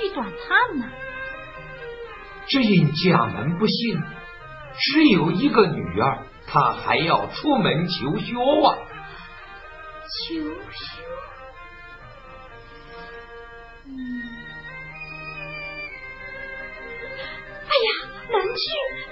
[0.00, 0.86] 长吁短叹呢？
[2.46, 4.02] 只因家门不幸，
[4.78, 8.78] 只有一个女儿，她还要出门求学啊。
[10.26, 11.02] 求学，
[13.86, 14.22] 嗯，
[17.66, 17.90] 哎呀，
[18.32, 18.60] 能去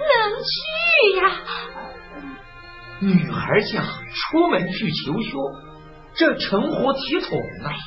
[0.01, 0.51] 能去。
[1.19, 1.23] 呀，
[3.01, 5.31] 女孩家出门去求学，
[6.15, 7.69] 这成何体统呢？
[7.69, 7.79] 哎呀，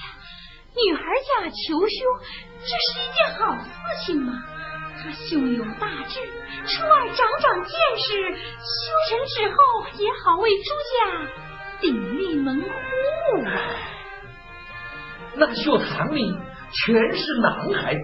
[0.73, 2.05] 女孩家求学，
[2.63, 3.69] 这是一件好事
[4.05, 4.43] 情嘛。
[5.03, 6.19] 他胸有大志，
[6.67, 9.55] 出外长长见识，修成之后
[9.97, 10.95] 也好为朱家
[11.79, 12.67] 鼎立门户
[13.47, 13.49] 啊。
[15.33, 16.37] 那学堂里
[16.71, 18.01] 全是男孩子，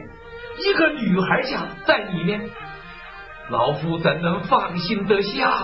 [0.58, 2.50] 一个女孩家在里面。
[3.50, 5.48] 老夫怎能放心得下？
[5.48, 5.62] 哎呀，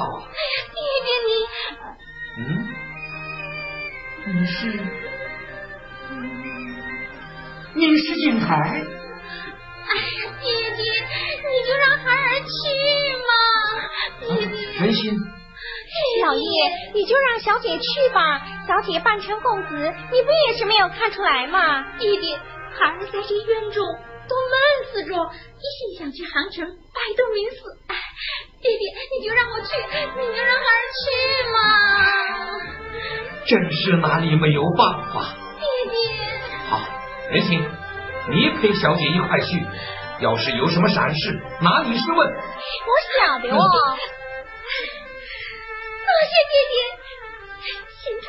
[0.72, 1.32] 爹爹你，
[2.38, 2.42] 嗯，
[4.40, 4.80] 你是，
[7.76, 8.46] 你是景台？
[8.56, 12.54] 哎呀，爹爹，你就让孩儿去
[13.28, 13.34] 嘛！
[14.20, 15.20] 爹爹，全心。
[16.24, 16.44] 老爷，
[16.94, 18.42] 你就让小姐去吧。
[18.68, 21.84] 小姐扮成公子，你不也是没有看出来吗？
[21.98, 23.84] 爹爹，孩儿在这院中。
[24.26, 24.54] 都闷
[24.94, 27.58] 死着，一心想去杭城拜斗名师。
[27.88, 27.96] 哎，
[28.62, 29.76] 爹爹，你就让我去，
[30.16, 31.04] 你就让孩儿去
[31.52, 31.58] 嘛。
[33.46, 35.43] 真是哪里没有办法。
[37.34, 37.66] 爹爹，好，仁心，
[38.30, 39.66] 你陪小姐一块去。
[40.20, 42.18] 要是有什么闪失，哪里是问？
[42.30, 42.36] 我
[43.18, 43.58] 晓得哦。
[46.06, 46.76] 多谢爹爹，
[48.00, 48.28] 行着。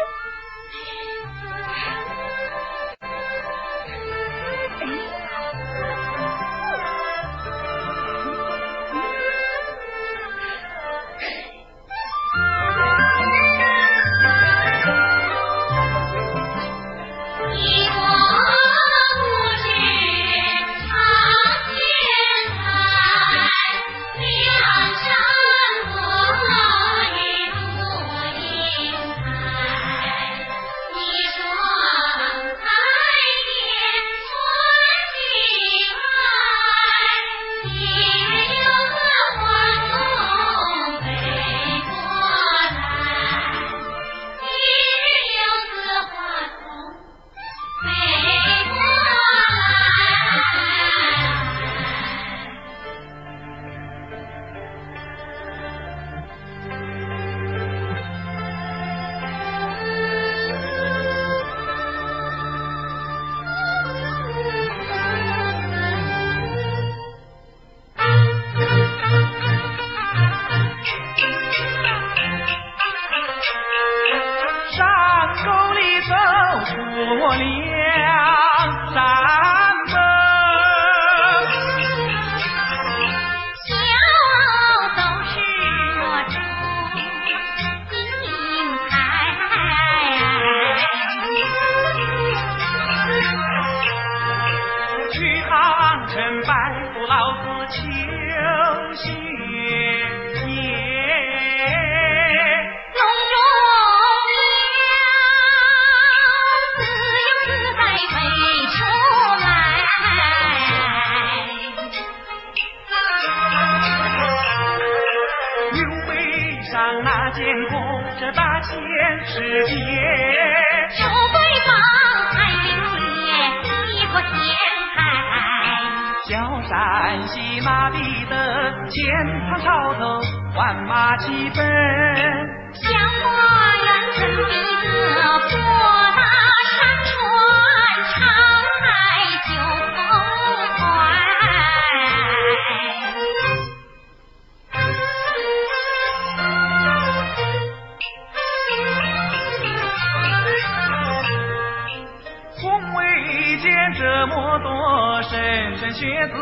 [153.97, 156.35] 这么多莘莘学子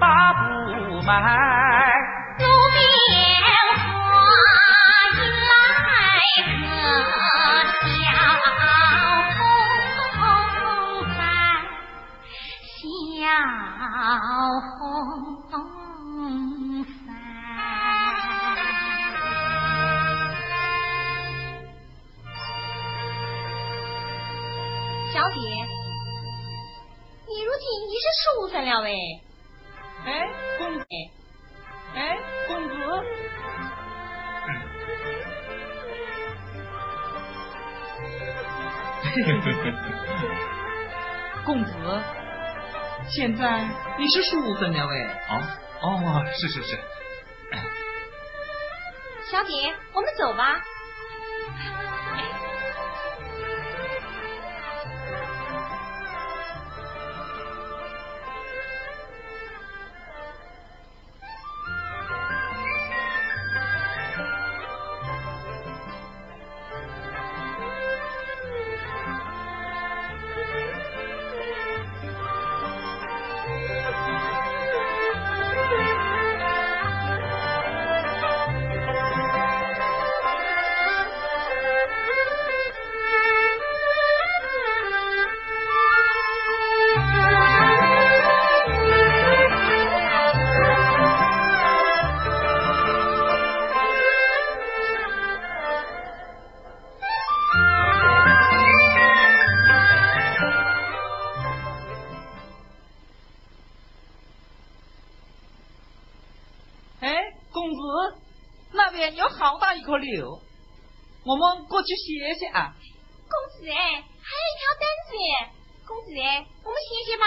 [0.00, 1.12] 把不埋。
[2.38, 2.80] 路边
[3.76, 3.84] 花
[5.16, 5.48] 迎来
[5.84, 6.66] 客
[7.82, 7.94] 小
[9.36, 9.40] 红
[11.14, 11.18] 伞，
[12.80, 12.84] 小
[14.78, 14.80] 红
[28.26, 28.90] 今已是十五岁了喂？
[30.04, 30.28] 哎，
[30.58, 30.84] 公子，
[31.94, 32.18] 哎，
[32.48, 32.74] 公子，
[41.44, 41.70] 公子，
[43.08, 43.64] 现在
[43.98, 45.04] 你是十五岁了喂？
[45.04, 45.40] 哦
[45.82, 46.76] 哦，是是是，
[49.30, 50.60] 小姐，我们走吧。
[111.86, 112.74] 去歇歇啊。
[113.28, 115.50] 公子哎，还有一条单子耶。
[115.86, 117.24] 公子哎，我们歇歇吧。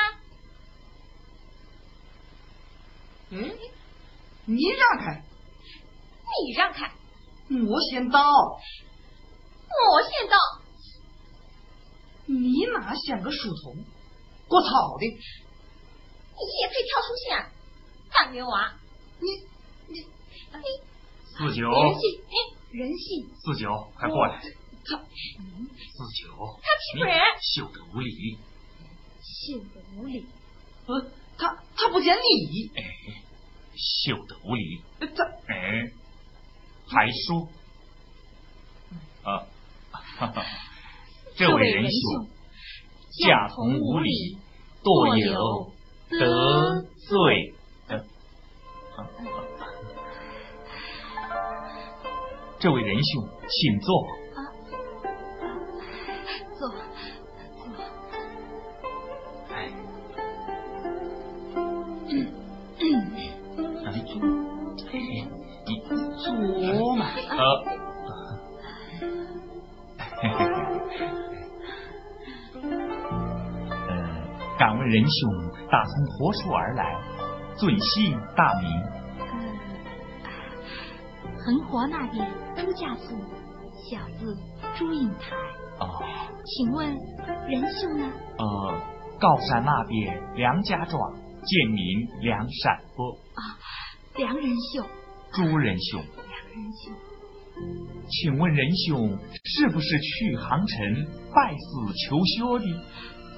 [3.32, 3.58] 嗯，
[4.46, 5.24] 你让开，
[6.46, 6.92] 你让开，
[7.50, 8.20] 我先到。
[8.22, 10.38] 我先到。
[12.26, 13.78] 你哪像个书童，
[14.48, 15.06] 过草的？
[15.06, 17.52] 你也配跳出线啊？
[18.12, 18.74] 大牛娃，
[19.20, 19.28] 你
[19.88, 20.64] 你你，
[21.26, 21.78] 四九，哎，
[22.72, 24.40] 人性，四九，快过来！
[24.42, 28.38] 他四九，他欺负人，秀的无礼！
[29.22, 30.26] 秀的无礼。
[30.86, 31.02] 呃，
[31.38, 32.84] 他他不讲理，哎，
[33.76, 34.82] 秀的无礼！
[35.00, 35.92] 呃他哎，
[36.88, 37.50] 还说
[39.24, 39.46] 啊，
[39.92, 40.46] 哈哈，
[41.36, 42.28] 这位仁兄
[43.28, 44.38] 驾同无礼，
[44.84, 45.74] 多有
[46.10, 46.86] 得
[52.60, 54.06] 这位仁兄，请坐。
[56.58, 56.76] 坐，坐
[59.50, 59.72] 哎，
[66.22, 67.06] 坐嘛。
[67.30, 67.42] 呃，
[73.88, 73.88] 呃，
[74.60, 75.10] 敢问仁兄
[75.72, 76.84] 打从何处而来？
[77.56, 78.70] 尊姓大名？
[81.46, 83.20] 横活那边朱家村，
[83.90, 84.38] 小字
[84.78, 85.36] 朱应台。
[85.80, 85.88] 哦，
[86.46, 86.94] 请问
[87.48, 88.12] 仁兄呢？
[88.38, 88.82] 呃，
[89.20, 93.18] 高山那边梁家庄，贱民梁山伯。
[94.16, 94.84] 梁仁秀，
[95.32, 96.92] 朱仁兄，梁仁秀。
[98.10, 102.66] 请问仁兄是不是去杭城拜寺求学的？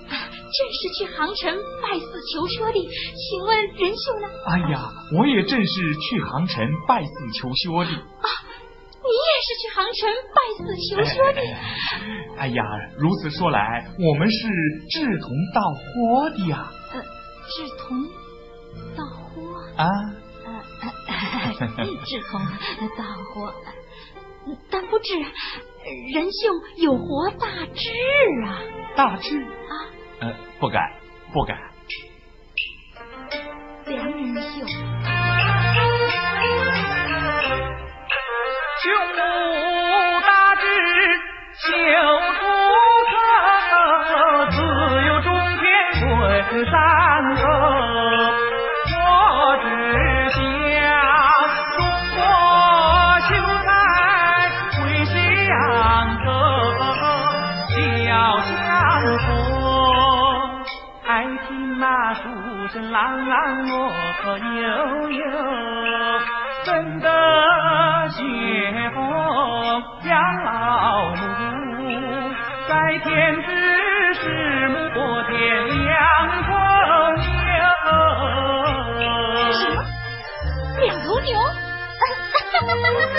[0.09, 4.27] 正是去杭城拜寺求学的，请问仁兄呢？
[4.47, 7.97] 哎呀，我也正是去杭城拜师求学的。
[7.97, 8.27] 啊
[9.03, 11.41] 你也是去杭城拜师求学的？
[12.37, 12.63] 哎呀，
[12.97, 14.47] 如此说来，我们是
[14.91, 16.71] 志同道合的呀！
[16.93, 17.97] 呃，志同
[18.95, 19.41] 道合，
[19.75, 19.85] 啊，
[20.45, 22.39] 呃， 志同
[22.95, 23.03] 道
[23.33, 23.45] 合，
[24.45, 25.15] 呃但不知
[26.13, 27.89] 仁兄有何大志
[28.45, 28.61] 啊？
[28.95, 29.73] 大志，啊，
[30.19, 30.93] 呃，不敢，
[31.33, 31.57] 不敢。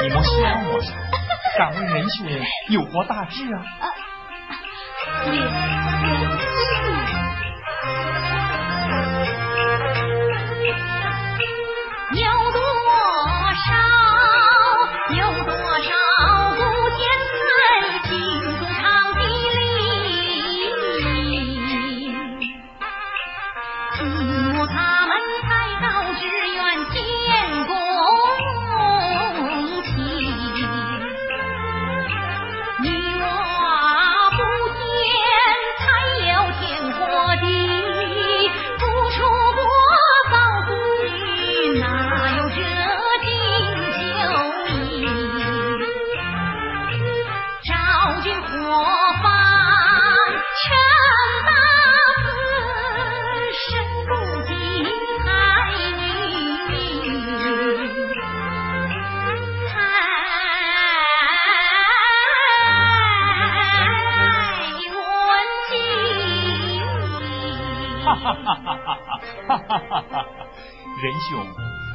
[0.03, 0.31] 你莫笑
[0.67, 0.83] 我，
[1.57, 2.27] 敢问仁兄
[2.71, 3.63] 有何大志啊？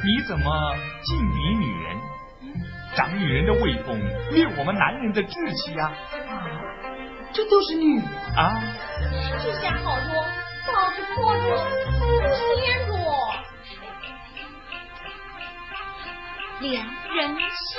[0.08, 0.74] 你怎么
[1.04, 1.98] 敬敌女人？
[2.96, 4.00] 长女人的威风，
[4.32, 5.92] 灭我们男人的志气呀！
[6.30, 6.48] 啊
[7.34, 8.08] 这都是女的。
[8.38, 8.58] 啊，
[9.44, 10.16] 这下好多，
[10.66, 11.42] 倒是拖着
[12.00, 12.06] 不
[12.56, 12.94] 先着。
[16.62, 17.76] 两人兄，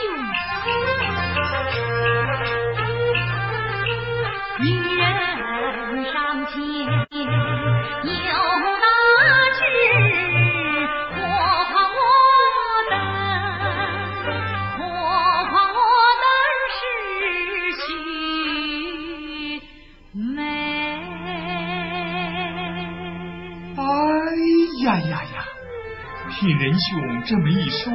[26.59, 27.93] 仁兄这么一说，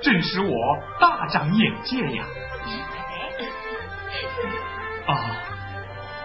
[0.00, 0.52] 真使我
[1.00, 2.24] 大长眼界呀！
[5.06, 5.14] 啊，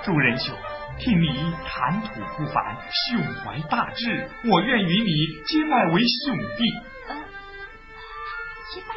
[0.03, 0.55] 祝仁兄，
[1.00, 2.77] 听你谈吐不凡，
[3.09, 6.63] 胸怀大志，我愿与你结拜为兄弟。
[8.73, 8.93] 结拜，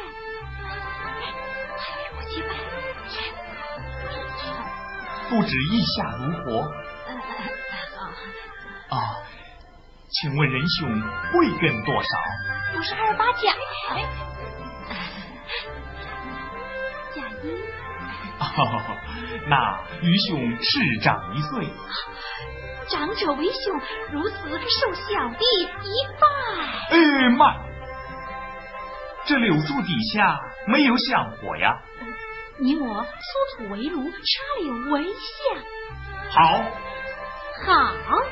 [1.77, 2.49] 还与我结拜？
[5.29, 6.71] 不止意下如何？
[8.89, 8.95] 啊，
[10.09, 12.09] 请问仁兄贵庚多少？
[12.77, 13.53] 五十二八甲，
[17.13, 17.45] 甲一，
[18.39, 18.97] 哦，
[19.47, 21.67] 那愚兄是长一岁。
[22.87, 23.81] 长者为兄，
[24.11, 26.27] 如此受小弟一拜。
[26.91, 27.55] 哎，妈！
[29.25, 31.81] 这柳树底下没有香火呀。
[32.59, 33.07] 你我出
[33.57, 34.17] 土为炉，插
[34.61, 35.11] 柳为香。
[36.29, 36.63] 好，
[37.65, 38.23] 好。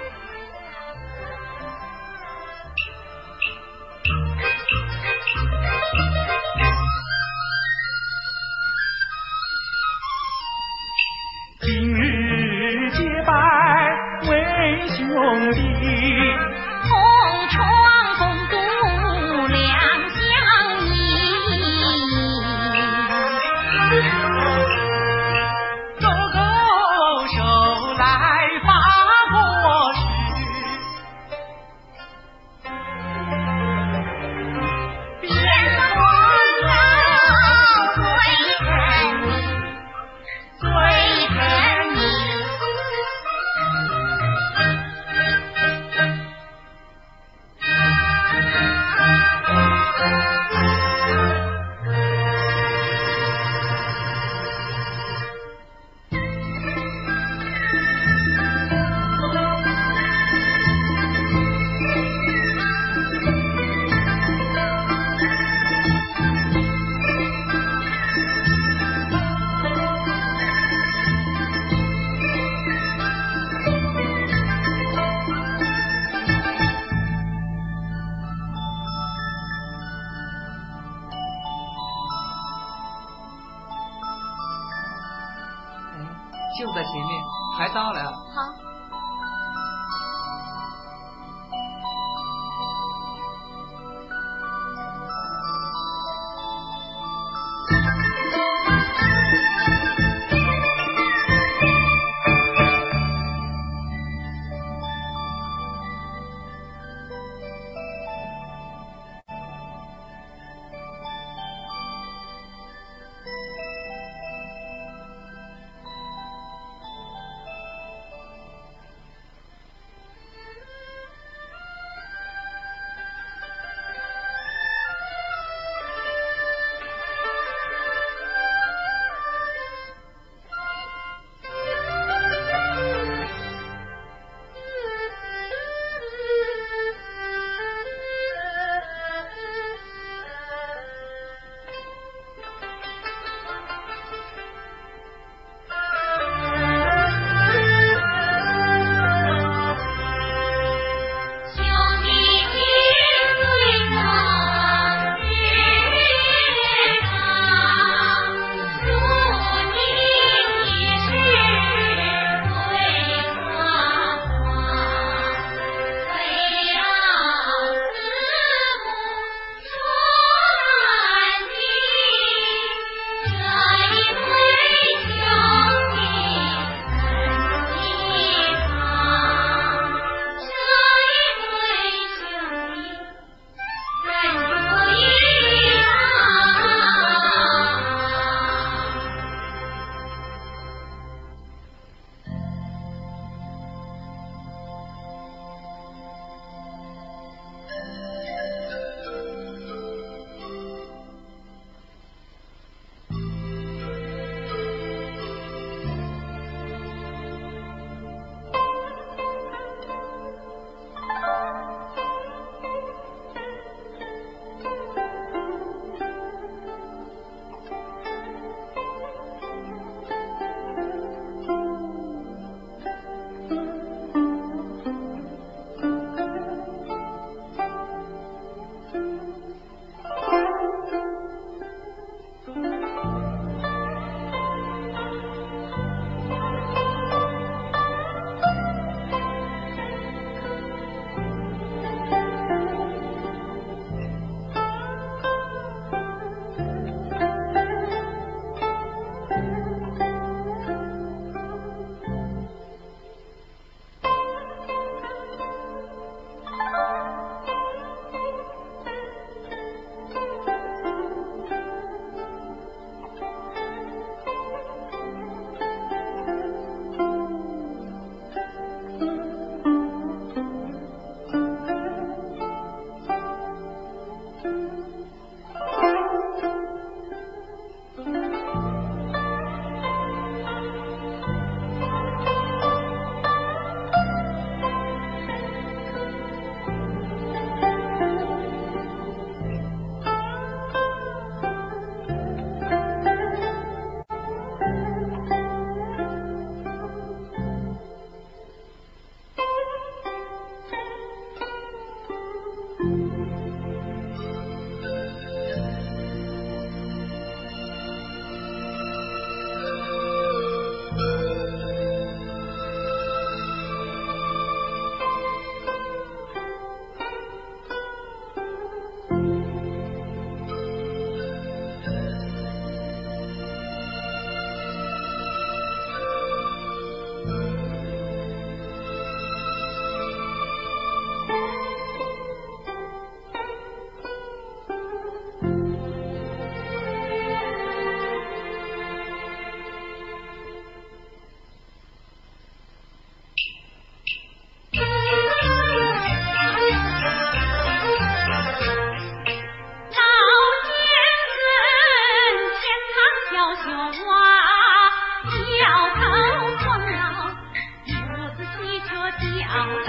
[359.19, 359.87] 叫喳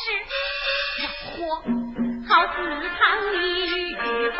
[1.01, 1.29] 要喝
[2.29, 2.99] 好似一潭
[3.33, 3.35] 泥
[3.91, 4.39] 浴犯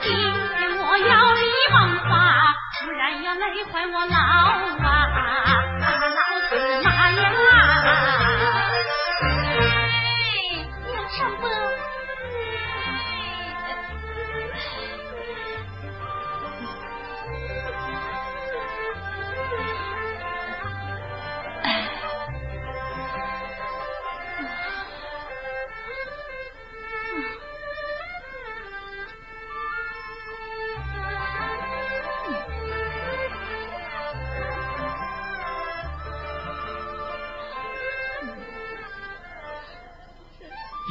[0.00, 1.76] 今天我要立王
[2.08, 2.10] 法
[2.84, 4.85] 不然要累坏我老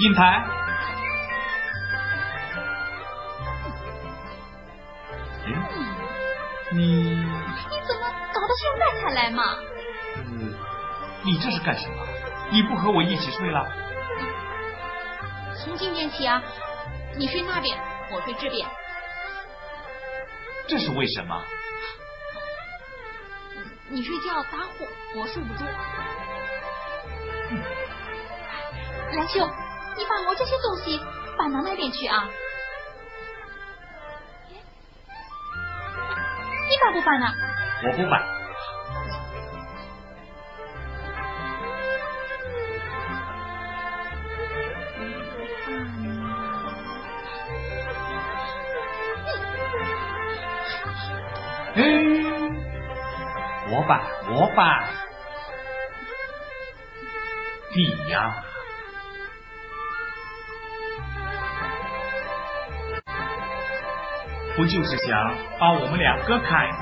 [0.06, 0.40] 英台，
[6.72, 9.58] 你你怎么搞到现在才来嘛？
[10.18, 10.54] 嗯，
[11.24, 12.06] 你这是干什么？
[12.52, 13.68] 你不和我一起睡了？
[15.58, 16.40] 从今天起啊，
[17.18, 17.76] 你睡那边，
[18.12, 18.68] 我睡这边。
[20.68, 21.44] 这是为什么？
[23.90, 24.88] 你睡觉打呼，
[25.20, 25.66] 我睡不住。
[29.16, 29.50] 蓝秀。
[29.98, 31.00] 你把我这些东西
[31.38, 32.30] 搬到那边去啊！
[36.70, 37.28] 你搬不搬呢？
[37.84, 38.22] 我不搬。
[51.76, 51.80] 哎，
[53.72, 54.84] 我搬，我搬。
[57.76, 58.44] 你呀。
[64.56, 66.78] 不就是想把我们俩隔开吗？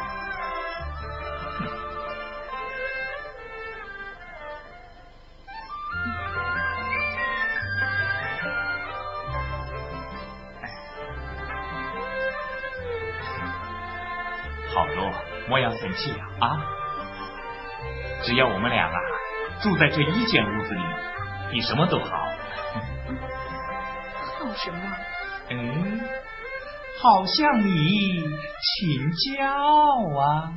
[14.76, 15.12] 好多，
[15.48, 16.26] 莫要生气呀！
[16.42, 16.62] 啊，
[18.24, 18.94] 只要我们俩啊
[19.62, 20.82] 住在这一间屋子里，
[21.52, 22.28] 比什么都好。
[24.38, 24.80] 好什么？
[25.50, 26.23] 哎。
[27.04, 28.24] 好向你
[28.64, 30.56] 请教啊！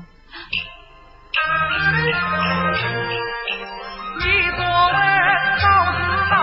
[4.20, 4.96] 你作为
[5.60, 5.98] 刀子
[6.30, 6.34] 大，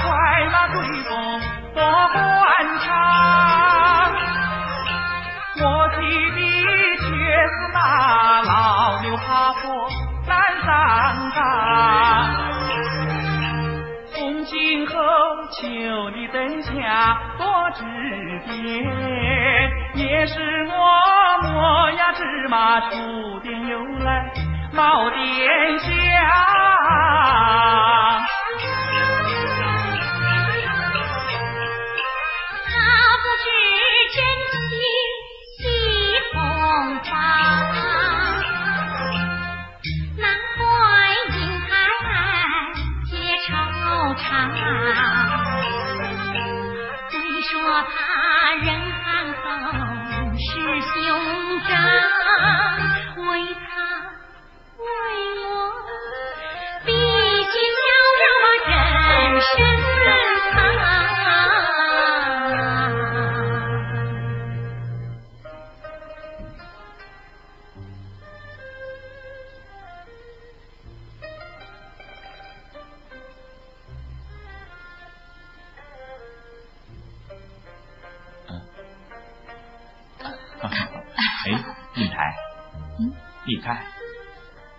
[0.00, 0.08] 快
[0.50, 1.12] 马追风
[1.74, 1.78] 多
[2.08, 2.16] 欢
[2.80, 2.88] 畅。
[5.60, 5.94] 我骑
[6.30, 6.40] 的
[6.96, 7.76] 却是那
[8.44, 8.48] 老
[9.02, 9.62] 牛爬坡
[10.26, 10.32] 难
[10.64, 10.72] 上
[11.34, 11.38] 岗。
[14.46, 14.92] 今后
[15.50, 15.54] 求
[16.10, 16.70] 你灯下
[17.74, 17.82] 指
[18.46, 18.52] 点，
[19.94, 20.34] 也是
[20.66, 20.72] 我
[21.42, 24.30] 磨牙芝麻出点油来
[24.72, 25.18] 冒点
[25.80, 25.90] 香。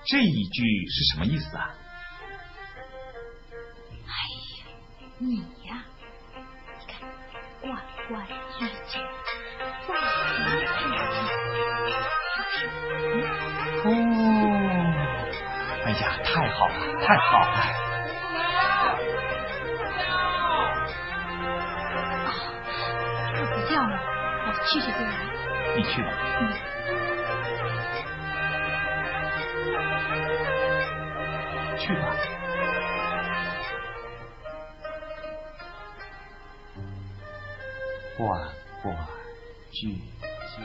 [0.07, 1.73] 这一句是什么意思啊？
[4.05, 4.11] 哎
[4.59, 4.65] 呀，
[5.17, 5.83] 你呀，
[6.35, 7.09] 你看，
[7.63, 9.01] 万万遇见，
[9.89, 10.03] 万万
[10.53, 11.97] 遇见，
[12.35, 12.57] 是不是？
[13.83, 13.89] 哦，
[15.85, 17.74] 哎呀，太好了，太好了！
[38.25, 38.41] 关
[38.81, 38.97] 关
[39.71, 40.01] 雎
[40.57, 40.63] 鸠。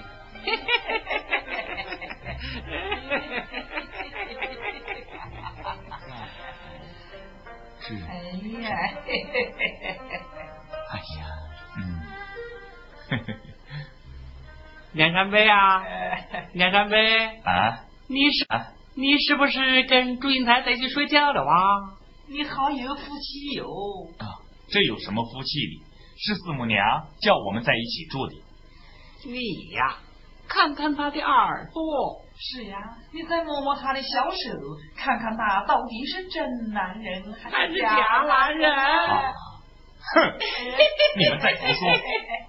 [8.09, 8.17] 哎
[8.63, 8.69] 呀，
[10.89, 11.21] 哎呀，
[11.77, 11.79] 嗯，
[14.93, 15.85] 梁干杯啊！
[16.55, 16.97] 梁山伯
[17.45, 21.99] 啊，你是啊你是不是跟祝英台在一起睡觉了哇？
[22.27, 23.67] 你好有福气哟！
[24.19, 25.90] 啊，这有什么福气的？
[26.23, 28.35] 是四母娘叫我们在一起住的。
[29.25, 29.97] 你呀，
[30.49, 32.77] 看看他的耳朵，是呀，
[33.13, 34.37] 你再摸摸他的小手，
[34.97, 38.71] 看看他到底是真男人还是假男人。
[38.71, 39.33] 啊，
[40.15, 40.39] 哼！
[41.17, 41.89] 你们再胡说，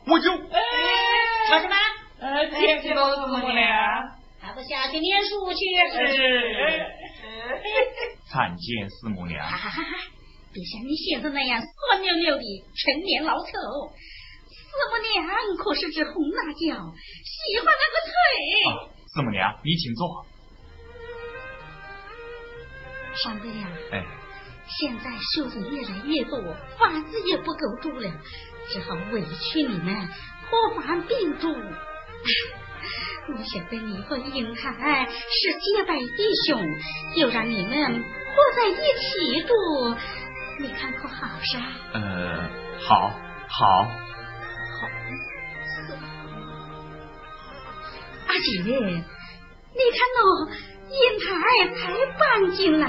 [0.14, 1.76] 我就说什么？
[2.20, 3.58] 呃，见见了四母娘。
[4.42, 5.66] 还不下去念书去？
[6.12, 6.86] 是。
[8.26, 9.40] 参见四母娘。
[10.52, 10.60] 哈哈哈！
[10.60, 12.44] 别像你现在那样酸溜溜的
[12.76, 13.52] 陈年老丑。
[14.52, 18.12] 四母娘可是只红辣椒，喜欢那个腿。
[18.68, 18.70] 啊，
[19.14, 20.26] 四母娘，你请坐。
[23.24, 24.06] 山伯呀，哎，
[24.68, 26.42] 现在秀子越来越多，
[26.78, 28.12] 房子也不够住了，
[28.70, 30.08] 只好委屈你们
[30.50, 31.48] 破房并住。
[33.30, 36.60] 我晓得你和英台是结拜弟兄，
[37.16, 39.54] 就让你们和在一起住，
[40.60, 41.60] 你看可好噻？
[41.94, 43.10] 呃，好，
[43.48, 43.84] 好。
[43.84, 44.88] 好，
[45.66, 45.94] 是
[48.28, 48.72] 阿姐，你
[49.92, 50.22] 看喏，
[50.90, 51.26] 英台
[51.76, 51.80] 才
[52.18, 52.86] 搬进来，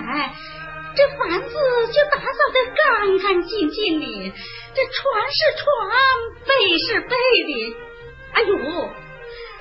[0.95, 1.53] 这房子
[1.93, 4.05] 就打扫得干干净净的，
[4.75, 5.67] 这床是床，
[6.47, 7.77] 被是被的，
[8.35, 8.57] 哎呦！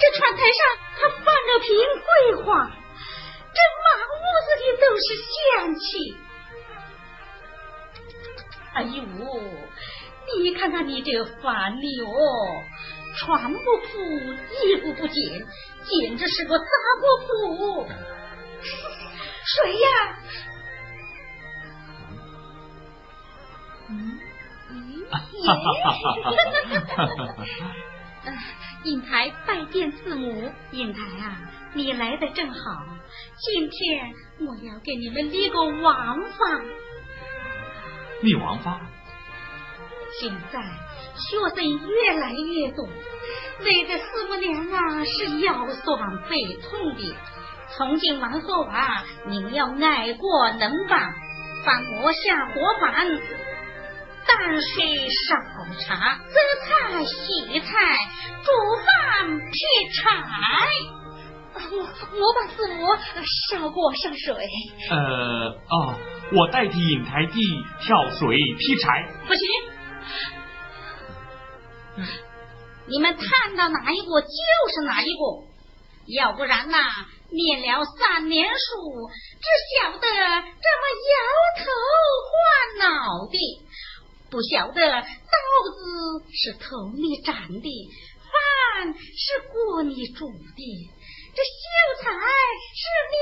[0.01, 0.59] 这窗台上
[0.95, 4.11] 还放着瓶桂花，这满屋
[4.45, 6.17] 子里都是香气。
[8.73, 9.03] 哎呦，
[10.41, 12.63] 你看看你这房里哦，
[13.17, 13.99] 床不铺，
[14.63, 15.45] 衣服不捡，
[15.83, 16.65] 简直是个杂
[17.01, 17.87] 货铺。
[19.43, 19.87] 谁呀？
[23.89, 24.19] 嗯
[24.69, 24.73] 嗯，
[25.11, 25.91] 哈哈哈
[26.23, 26.25] 哈
[26.95, 27.43] 哈哈！
[28.83, 31.37] 英台拜见四母，英台啊，
[31.73, 32.85] 你来的正好。
[33.37, 34.13] 今天
[34.47, 36.61] 我要给你们立个王法。
[38.21, 38.79] 立王法？
[40.19, 40.59] 现在
[41.15, 42.87] 学生越来越多，
[43.59, 47.15] 累得四母娘啊是腰酸背痛的。
[47.75, 51.13] 从今往后啊，你要爱过能办，
[51.63, 53.07] 饭磨下火板。
[54.27, 55.35] 淡水烧
[55.79, 57.69] 茶，择菜洗菜，
[58.43, 59.57] 煮饭劈
[59.95, 61.00] 柴。
[61.53, 62.85] 我我把四母
[63.49, 64.47] 烧锅上水。
[64.89, 64.95] 呃
[65.49, 65.95] 哦，
[66.33, 67.33] 我代替引台地
[67.81, 69.09] 跳水劈柴。
[69.27, 69.43] 不行，
[72.87, 74.27] 你们看到哪一个就
[74.73, 75.43] 是哪一个，
[76.07, 76.77] 要不然呐，
[77.29, 79.09] 念了三年书，
[79.39, 79.45] 只
[79.77, 81.13] 晓得这么摇
[81.57, 81.63] 头
[82.27, 82.33] 晃
[82.79, 83.37] 脑的。
[84.29, 87.89] 不晓得刀子是头里斩的，
[88.31, 90.89] 饭是锅里煮的，
[91.33, 91.49] 这秀
[92.01, 92.03] 才
[92.77, 93.17] 是娘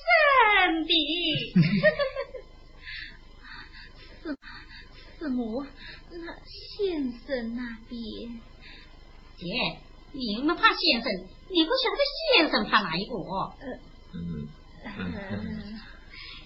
[0.00, 0.92] 生的。
[4.22, 4.22] 四
[5.18, 5.64] 四母，
[6.10, 7.98] 那先生那边，
[9.38, 9.42] 姐，
[10.12, 11.10] 你们怕先生，
[11.48, 11.96] 你不晓得
[12.36, 13.14] 先生怕哪一个？
[13.62, 13.80] 嗯
[14.14, 14.48] 嗯。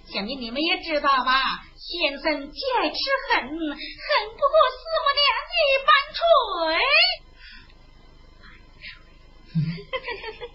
[0.06, 1.64] 想必你们也知道吧？
[1.76, 2.96] 先生既爱吃
[3.30, 5.26] 狠，恨不过四母娘
[5.58, 6.22] 一般锤。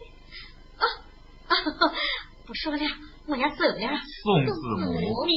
[2.47, 2.83] 不说了，
[3.27, 4.01] 我要走了。
[4.23, 4.51] 宋四
[4.85, 5.33] 母，你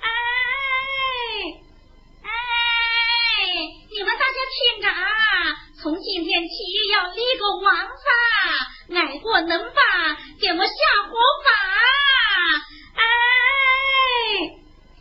[0.00, 0.04] 哎
[2.22, 2.28] 哎，
[3.90, 5.04] 你们大家听着啊！
[5.80, 6.54] 从今天起
[6.92, 7.94] 要立个王法，
[8.94, 9.80] 挨过能吧，
[10.40, 10.72] 给我下
[11.04, 11.10] 活
[11.44, 11.48] 法。
[12.94, 12.98] 哎，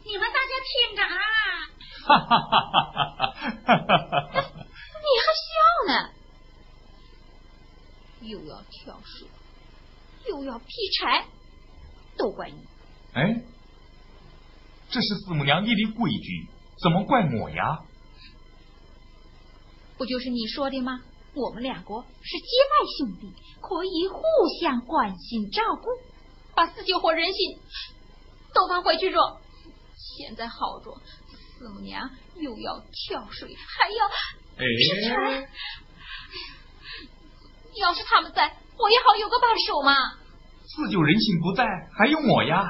[0.06, 1.18] 你们大家听着啊！
[2.06, 2.86] 哈哈哈哈
[3.66, 4.44] 哈哈！
[5.02, 5.50] 你还笑
[5.88, 5.92] 呢？
[8.26, 9.28] 又要跳水，
[10.28, 10.66] 又要劈
[11.00, 11.28] 柴，
[12.18, 12.58] 都怪你！
[13.14, 13.42] 哎，
[14.90, 16.48] 这是四母娘立的规矩，
[16.82, 17.84] 怎么怪我呀？
[19.98, 21.02] 不就是你说的吗？
[21.34, 24.22] 我们两个是结拜兄弟，可以互
[24.62, 25.90] 相关心照顾，
[26.54, 27.60] 把四舅和人心
[28.54, 29.18] 都放回去着。
[29.98, 30.98] 现在好着，
[31.58, 34.08] 四母娘又要跳水，还要
[34.58, 35.50] 劈柴。
[37.78, 39.94] 要是他们在，我也好有个把手嘛。
[40.64, 41.66] 四舅人心不在，
[41.98, 42.64] 还有我呀。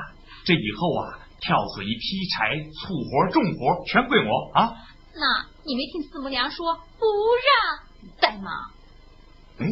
[0.45, 4.73] 这以后啊，跳水、劈柴、粗活、重活全归我啊。
[5.13, 7.05] 那你没听四母娘说不
[8.05, 8.71] 让在吗？
[9.59, 9.65] 哎，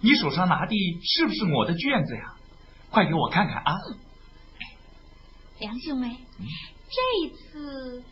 [0.00, 2.34] 你手上拿的是不是我的卷子呀？
[2.90, 3.74] 快给我看看啊！
[5.58, 6.18] 梁兄妹，
[6.88, 8.02] 这次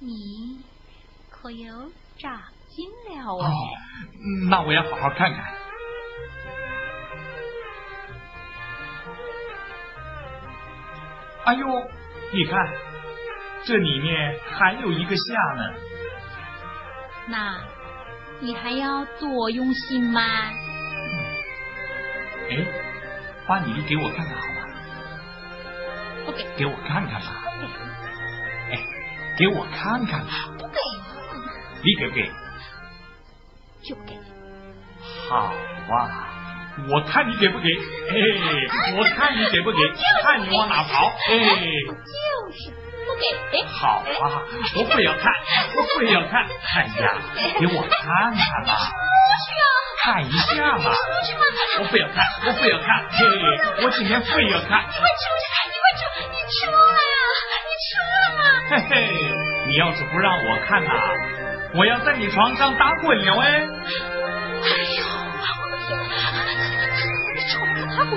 [0.00, 0.60] 你
[1.30, 2.40] 可有长
[2.74, 3.50] 心了哎。
[4.48, 5.44] 那我要好好看看。
[11.44, 11.66] 哎呦，
[12.32, 12.72] 你看，
[13.64, 15.74] 这里面还有一个下呢。
[17.26, 17.60] 那，
[18.40, 20.20] 你还要多用心吗？
[22.48, 22.64] 哎，
[23.46, 24.66] 把你的给我看看好吗？
[26.24, 26.46] 不给。
[26.56, 27.42] 给我看看吧。
[27.60, 27.72] 不给。
[28.74, 28.78] 哎，
[29.36, 30.32] 给我看看吧。
[30.58, 30.78] 不给。
[31.82, 32.30] 你给不给？
[33.82, 34.14] 就不给。
[35.28, 35.52] 好
[35.90, 36.28] 啊。
[36.88, 37.68] 我看你给不给？
[37.68, 38.16] 哎，
[38.96, 39.78] 我看你给不给？
[40.22, 41.12] 看你往哪跑？
[41.28, 41.92] 哎，就
[42.50, 42.72] 是
[43.04, 43.28] 不给。
[43.58, 44.40] 哎，好啊，
[44.76, 45.30] 我不要看，
[45.76, 46.48] 我不要看。
[46.74, 47.12] 哎呀，
[47.60, 48.72] 给我看看吧。
[48.72, 49.62] 不需要。
[50.02, 50.94] 看一下嘛。
[50.94, 51.44] 出去吗？
[51.80, 53.04] 我不要看，我不要看。
[53.10, 54.82] 嘿，我今天非要看。
[54.88, 55.44] 你快出去！
[55.68, 56.02] 你快出！
[56.32, 57.22] 你出来啊！
[57.68, 58.40] 你出来嘛！
[58.70, 58.94] 嘿嘿，
[59.66, 60.90] 你要是不让我看呐，
[61.74, 63.48] 我要在你床上打滚了哎。
[63.48, 65.02] 哎呦！
[65.60, 65.88] 我的天，
[67.48, 67.58] 臭
[67.88, 68.12] 打滚！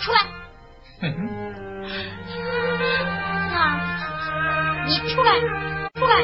[0.00, 0.18] 出来！
[3.54, 3.56] 啊！
[4.86, 5.30] 你出来，
[5.94, 6.14] 出来，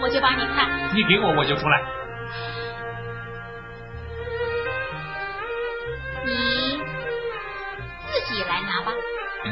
[0.00, 0.94] 我就把你看。
[0.94, 1.82] 你给我，我就出来。
[6.24, 6.78] 你
[8.06, 8.92] 自己来拿吧。
[9.44, 9.48] 嗯。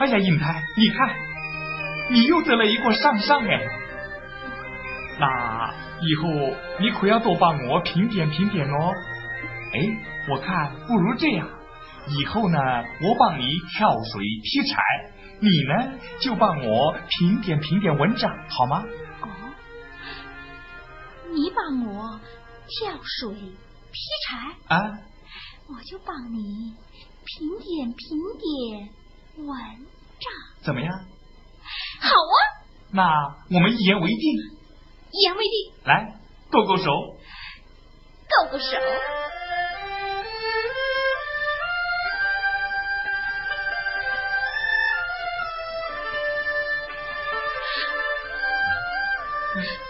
[0.00, 1.14] 哎呀，英台，你看，
[2.08, 3.60] 你又得了一个上上哎！
[5.18, 8.94] 那以后你可要多帮我评点评点哦。
[9.74, 9.78] 哎，
[10.30, 11.46] 我看不如这样，
[12.18, 12.58] 以后呢，
[13.02, 13.44] 我帮你
[13.76, 14.82] 挑水劈柴，
[15.38, 18.82] 你呢就帮我评点评点文章，好吗？
[19.20, 19.28] 哦，
[21.34, 22.18] 你帮我
[22.66, 24.98] 挑水劈柴啊，
[25.68, 26.74] 我就帮你
[27.26, 28.99] 评点评点。
[30.62, 30.92] 怎么样？
[32.00, 32.36] 好啊！
[32.92, 33.02] 那
[33.50, 34.20] 我们一言为定。
[35.12, 35.74] 一言为定。
[35.84, 36.84] 来，勾勾手。
[36.84, 38.76] 勾勾手。
[49.52, 49.89] 看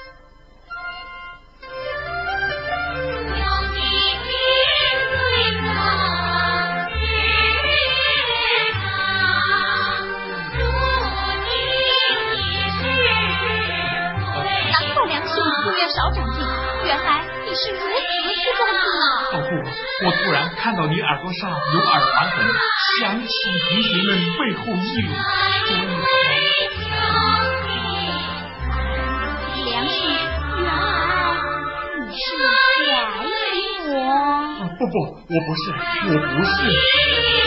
[34.91, 35.71] 不，我不是，
[36.09, 37.40] 我不是。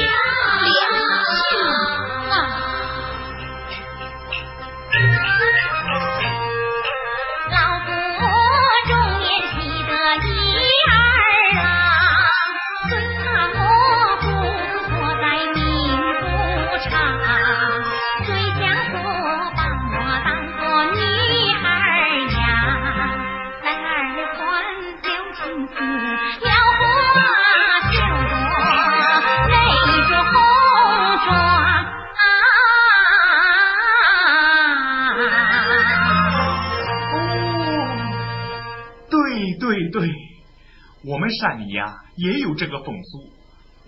[41.43, 43.29] 我们山里呀也有这个风俗，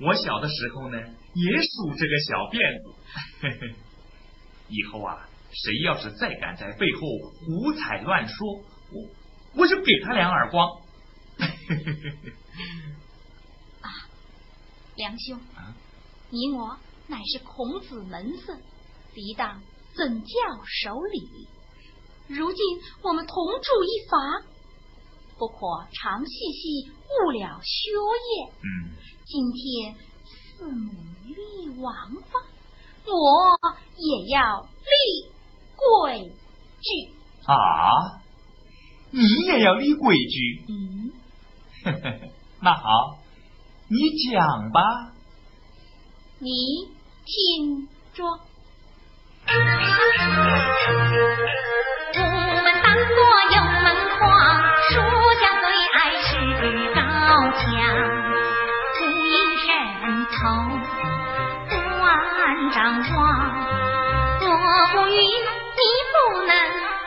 [0.02, 3.76] 我小的时候呢也梳这个小辫子。
[4.68, 7.00] 以后啊，谁要是再敢在背后
[7.46, 9.08] 胡踩乱说，我
[9.56, 10.82] 我就给他两耳光。
[13.80, 13.88] 啊，
[14.98, 15.40] 梁兄，
[16.32, 18.60] 你我乃是孔子门生，
[19.14, 19.62] 理当
[19.96, 20.28] 怎教
[20.66, 21.48] 守礼。
[22.28, 22.60] 如今
[23.02, 24.44] 我们同住一房。
[25.38, 25.58] 不可
[25.92, 28.52] 常细细误了学业。
[28.62, 28.94] 嗯，
[29.26, 29.96] 今天
[30.58, 30.92] 四母
[31.26, 31.94] 立王
[32.32, 32.40] 法，
[33.06, 33.12] 我
[33.98, 34.66] 也要立
[35.76, 36.32] 规
[36.82, 36.88] 矩。
[37.46, 38.22] 啊，
[39.12, 40.64] 你也要立规矩？
[40.68, 41.12] 嗯，
[42.62, 43.18] 那好，
[43.88, 43.98] 你
[44.32, 45.12] 讲吧。
[46.40, 46.50] 你
[47.26, 48.40] 听着，我
[52.64, 53.00] 们当过
[53.52, 53.86] 有门
[54.18, 54.20] 框。
[54.92, 54.94] 将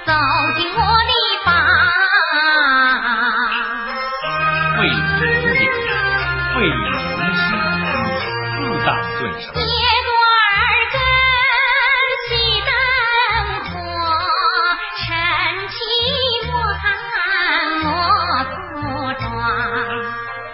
[0.08, 0.14] 走
[0.56, 1.12] 进我的
[1.44, 1.52] 房。
[4.80, 5.20] 为何
[6.54, 6.80] 废灵
[7.36, 7.38] 师，
[8.54, 8.56] 四
[8.86, 8.88] 大
[9.18, 9.44] 尊神。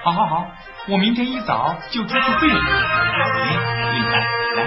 [0.03, 0.51] 好好好，
[0.89, 2.55] 我明天一早就出去备礼。
[2.55, 2.59] 你
[4.11, 4.19] 来
[4.57, 4.59] 来。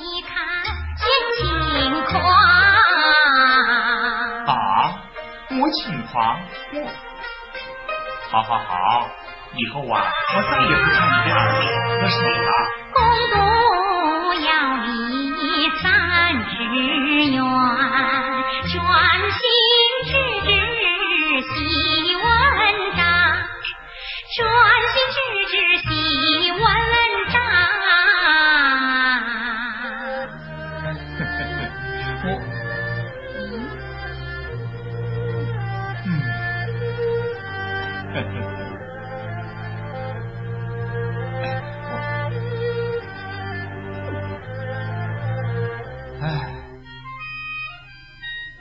[0.00, 0.32] 细瞧细看
[0.96, 1.04] 见
[1.36, 1.44] 轻
[2.06, 2.12] 狂。
[4.46, 4.50] 啊，
[5.50, 5.78] 我轻
[6.10, 6.40] 狂？
[6.72, 6.76] 我，
[8.30, 9.10] 好好好，
[9.54, 10.02] 以后啊，
[10.36, 11.62] 我再也不看你的二脸，
[12.00, 12.50] 可是你了。
[12.94, 12.98] 公
[13.28, 13.34] 主
[14.46, 14.48] 要
[14.86, 14.88] 离
[15.82, 15.84] 三
[16.48, 16.50] 尺
[17.30, 17.36] 远，
[18.72, 18.80] 专
[19.30, 19.42] 心
[20.06, 20.12] 致
[21.42, 21.52] 志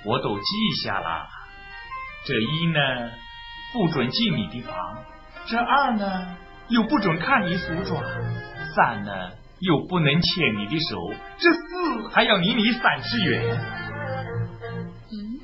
[0.10, 0.46] 我都记
[0.84, 1.28] 下了。
[2.26, 3.12] 这一呢，
[3.72, 4.74] 不准进你的房；
[5.46, 6.36] 这二呢，
[6.68, 8.04] 又不准看你梳妆；
[8.76, 9.30] 三呢，
[9.60, 13.56] 又不能牵你的手；这四还要离你三十远。
[15.12, 15.40] 嗯，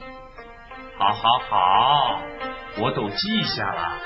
[0.98, 2.22] 好好好，
[2.82, 4.00] 我都记下了。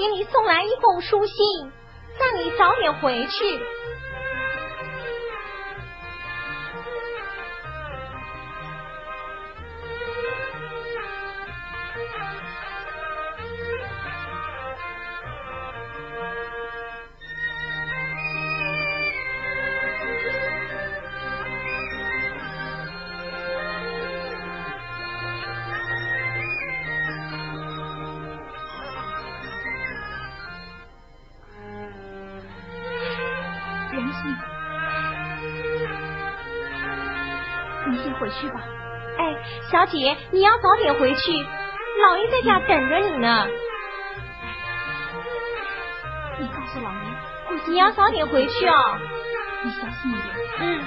[0.00, 1.70] 给你送来一封书信，
[2.18, 3.60] 让你早点回去。
[38.30, 38.60] 去吧。
[39.18, 39.36] 哎，
[39.70, 41.32] 小姐，你要早点回去，
[42.02, 43.46] 老爷在家等着你呢。
[46.38, 48.98] 你告诉老爷，你要早点回去哦。
[49.62, 50.24] 你小心一点。
[50.60, 50.80] 嗯。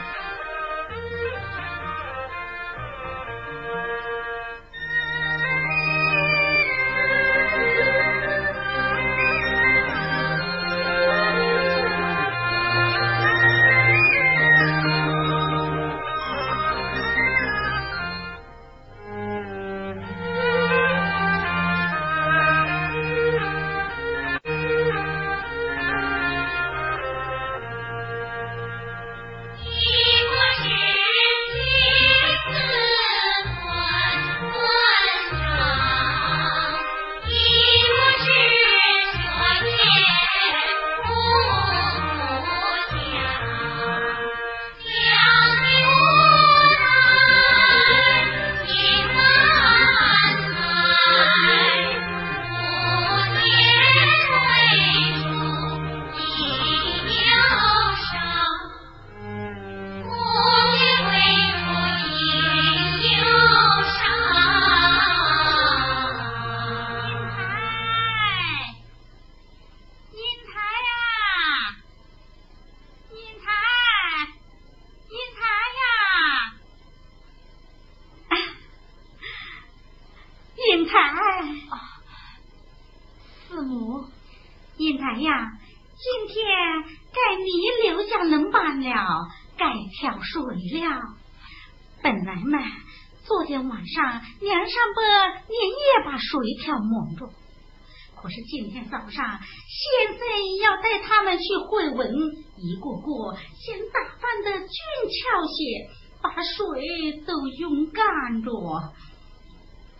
[98.94, 102.14] 早上先生要带他们去会文，
[102.58, 104.70] 一个个先打扮的俊
[105.10, 105.90] 俏些，
[106.22, 108.94] 把水都用干着。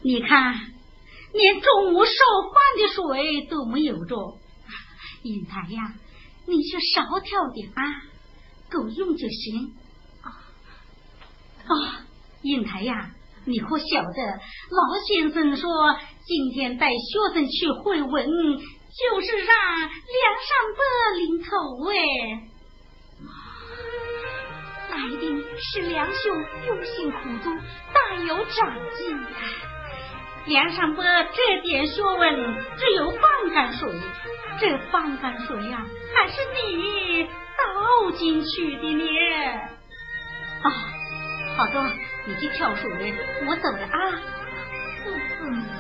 [0.04, 0.54] 你看，
[1.34, 2.12] 连中午烧
[2.54, 4.38] 饭的水都没有着。
[5.24, 5.96] 英台呀，
[6.46, 7.82] 你去少挑点啊，
[8.70, 9.74] 够用就行。
[10.22, 10.30] 啊
[11.66, 12.06] 啊，
[12.64, 13.10] 台呀。
[13.46, 14.40] 你可晓得，
[14.72, 15.70] 老先生说
[16.26, 18.26] 今天带学生去会文，
[18.96, 19.90] 就是让梁
[20.40, 20.80] 山伯
[21.18, 21.50] 领头
[21.90, 21.94] 哎。
[24.90, 27.50] 那一定是梁兄用心苦读，
[27.94, 29.26] 大有长进。
[30.46, 32.36] 梁山伯这点学问
[32.78, 33.90] 只有半缸水，
[34.60, 36.36] 这半缸水呀，还是
[36.68, 39.04] 你倒进去的呢。
[40.62, 40.72] 啊，
[41.58, 41.90] 好的。
[42.26, 42.90] 你去跳水，
[43.48, 44.22] 我走了啊！
[45.42, 45.44] 嗯。
[45.52, 45.73] 英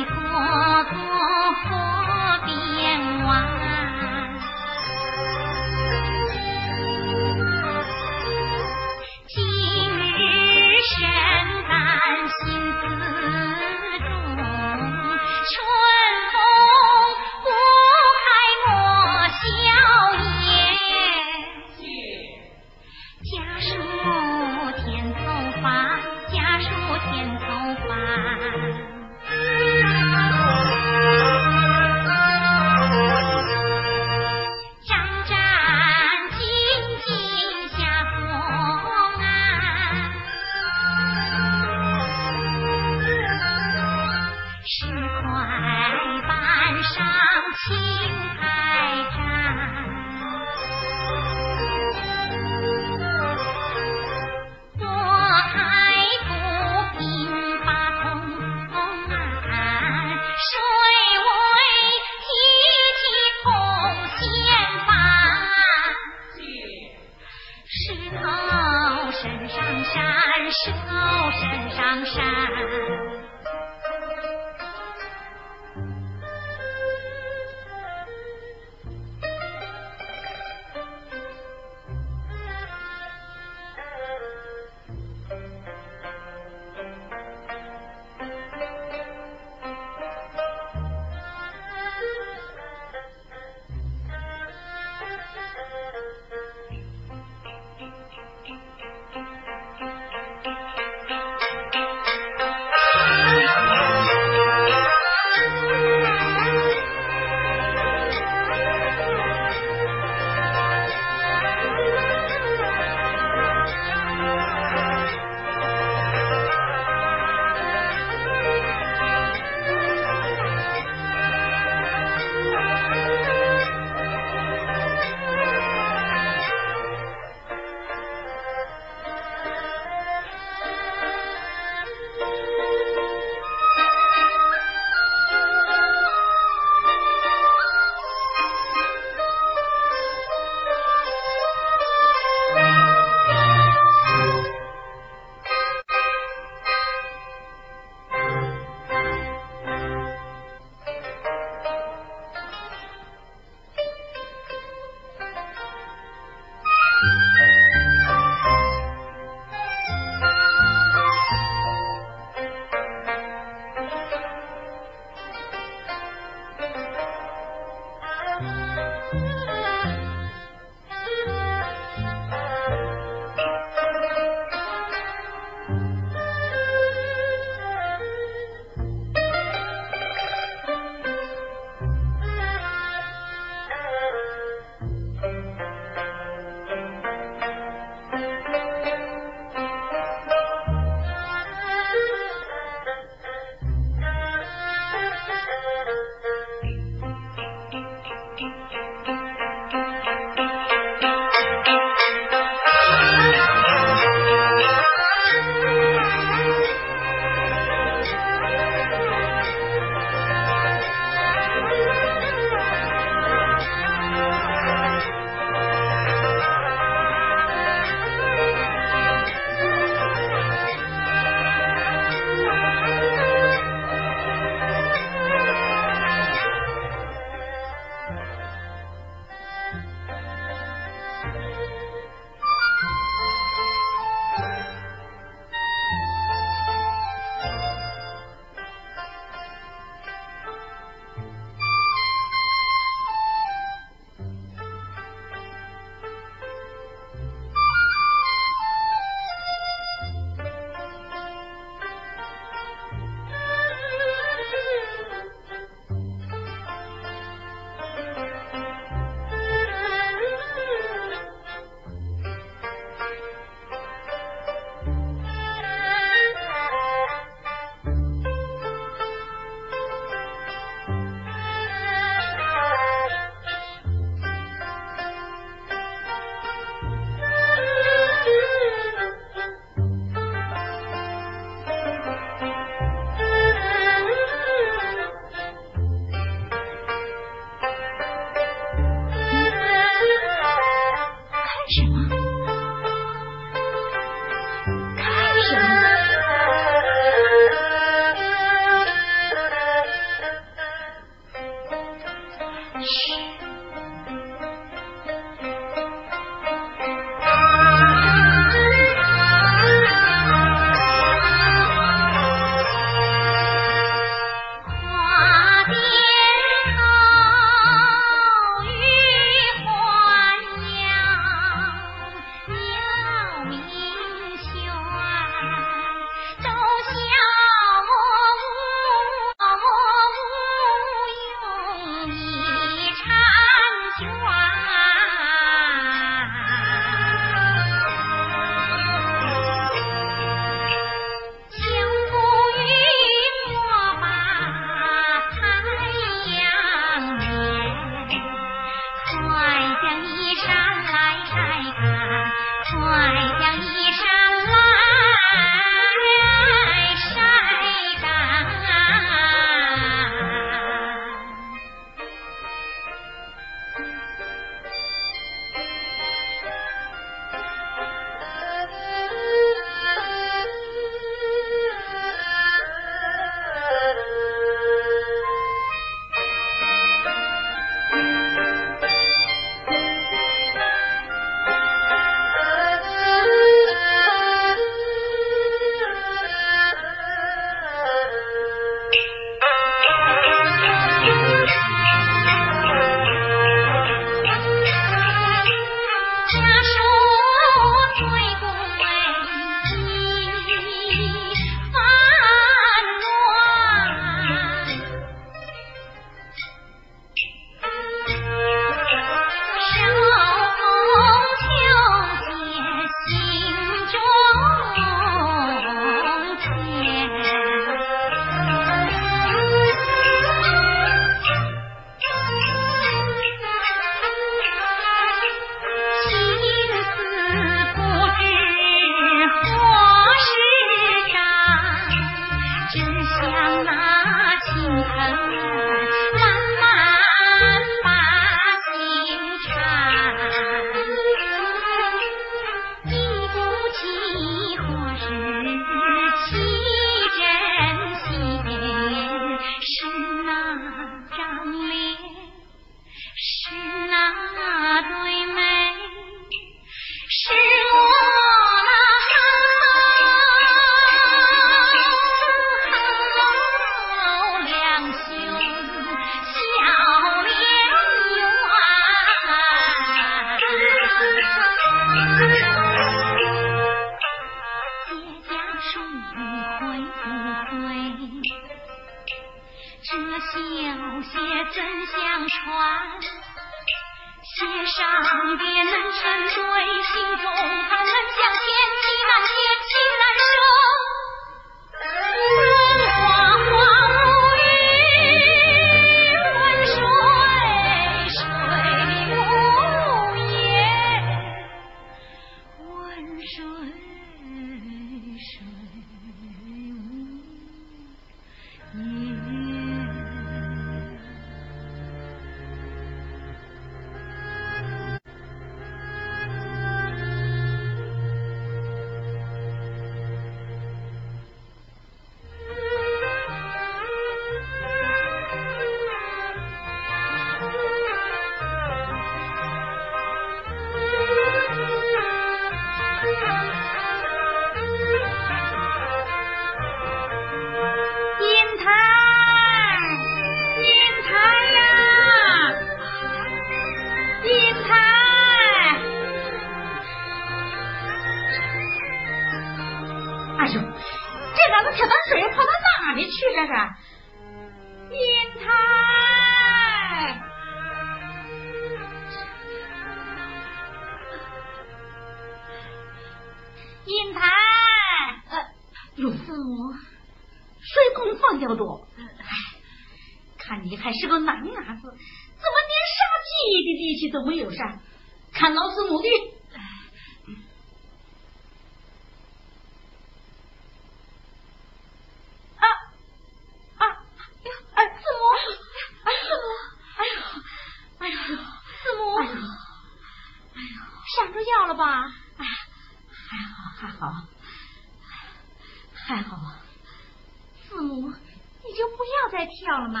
[599.80, 600.00] 到了？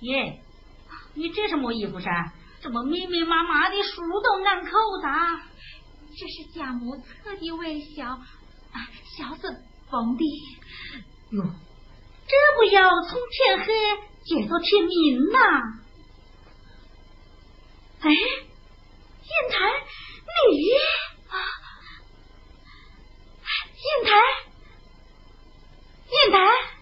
[0.00, 0.40] 耶，
[1.14, 2.32] 你这是么衣服衫？
[2.60, 4.70] 怎么密密麻麻的数都难扣
[5.02, 5.08] 的？
[6.16, 10.24] 这是贾母特地为小啊小子缝的。
[11.30, 11.44] 哟，
[12.26, 13.72] 这不要从天黑
[14.24, 15.38] 捡到天明呐？
[18.00, 19.58] 哎，砚台，
[20.50, 20.72] 你
[21.28, 21.36] 啊，
[23.76, 24.10] 燕台，
[26.08, 26.73] 砚台。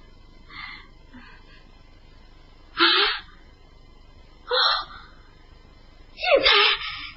[6.33, 6.49] 银台，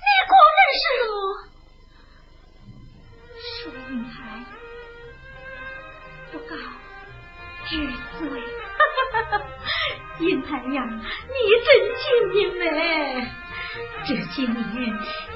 [0.04, 0.86] 你果然是。
[3.90, 4.14] 云台
[6.32, 6.52] 不告
[7.66, 7.70] 知
[8.20, 8.22] 罪，
[10.20, 12.04] 云台呀，你真精
[12.34, 12.64] 明嘞！
[14.06, 14.54] 这些年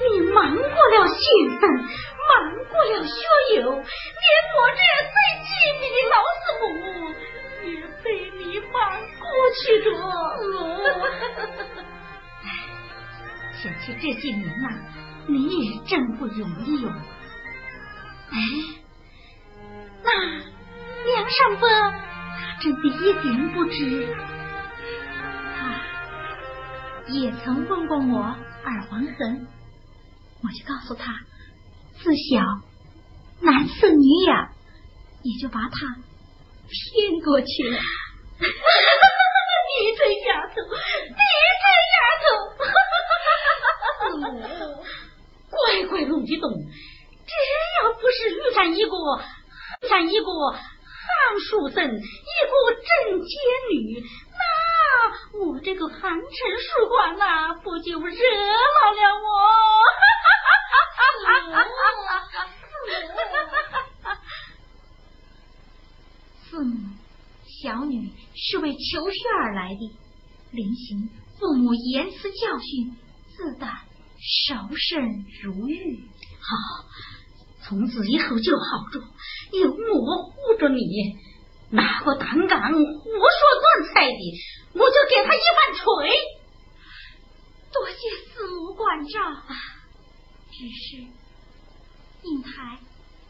[0.00, 1.18] 你忙过了先
[1.58, 2.30] 生，忙
[2.68, 3.10] 过了学
[3.56, 5.16] 友，连我这最
[5.46, 5.50] 亲
[5.80, 6.62] 密的老师母
[7.64, 7.68] 也
[8.02, 8.04] 被
[8.38, 8.40] 你
[8.72, 8.76] 忙
[9.18, 9.24] 过
[9.62, 9.86] 去着。
[13.62, 14.68] 想起这些年呐，
[15.26, 16.88] 你也真不容易哟。
[18.30, 18.38] 哎，
[20.02, 20.10] 那
[21.04, 24.16] 梁山伯他真的一点不知，
[25.58, 25.82] 他
[27.08, 29.46] 也曾问过我耳环痕，
[30.42, 31.12] 我就告诉他，
[31.98, 32.62] 自小
[33.40, 34.52] 男似女养，
[35.22, 35.70] 也就把他
[36.68, 37.78] 骗过去了。
[39.70, 40.54] 你这丫头，
[45.86, 46.50] 乖乖弄的懂。
[47.26, 47.32] 这
[47.84, 48.90] 要不是遇上一个
[49.82, 50.60] 遇上一个汉
[51.40, 52.00] 书生，一个
[52.74, 53.30] 正奸
[53.72, 54.40] 女，那
[55.38, 58.12] 我这个寒城书馆呐，不就热闹
[58.92, 59.28] 了我？
[59.96, 60.28] 哈哈
[64.02, 64.18] 哈
[66.50, 66.74] 父母，
[67.62, 69.92] 小女是为求学而来的，
[70.50, 71.08] 临行
[71.38, 72.96] 父母严词教训，
[73.36, 73.70] 自当
[74.20, 76.08] 守身如玉。
[76.40, 76.88] 好。
[77.62, 79.00] 从此以后就好着，
[79.52, 80.80] 有我护着你，
[81.68, 84.18] 哪个胆敢胡说乱猜的，
[84.72, 86.10] 我就给他一碗锤。
[87.70, 87.94] 多谢
[88.26, 89.54] 四母关照啊，
[90.50, 91.06] 只是
[92.24, 92.80] 应台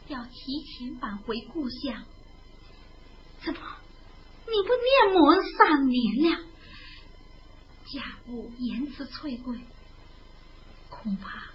[0.07, 2.03] 要提前返回故乡。
[3.43, 3.59] 怎么，
[4.47, 4.69] 你不
[5.11, 6.39] 念我三年了？
[7.93, 9.59] 家父言辞催贵，
[11.01, 11.51] 恐怕。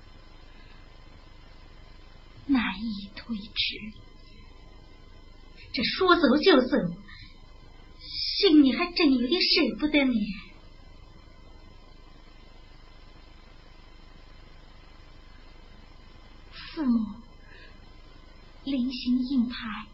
[2.47, 3.93] 难以推迟，
[5.73, 6.77] 这说走就走，
[7.99, 10.15] 心里还真有点舍不得你。
[16.53, 17.21] 父母
[18.65, 19.87] 临行应台，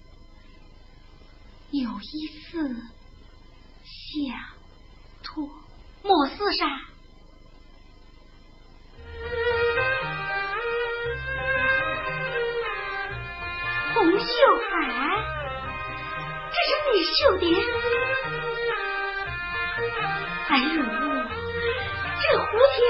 [1.71, 2.77] 有一次
[3.85, 4.37] 想
[5.23, 5.49] 托
[6.03, 6.92] 莫是噻。
[14.23, 14.31] 秀
[14.71, 14.71] 海，
[16.51, 17.45] 这是你绣的？
[20.49, 20.65] 哎呦，
[22.21, 22.45] 这蝴
[22.77, 22.81] 蝶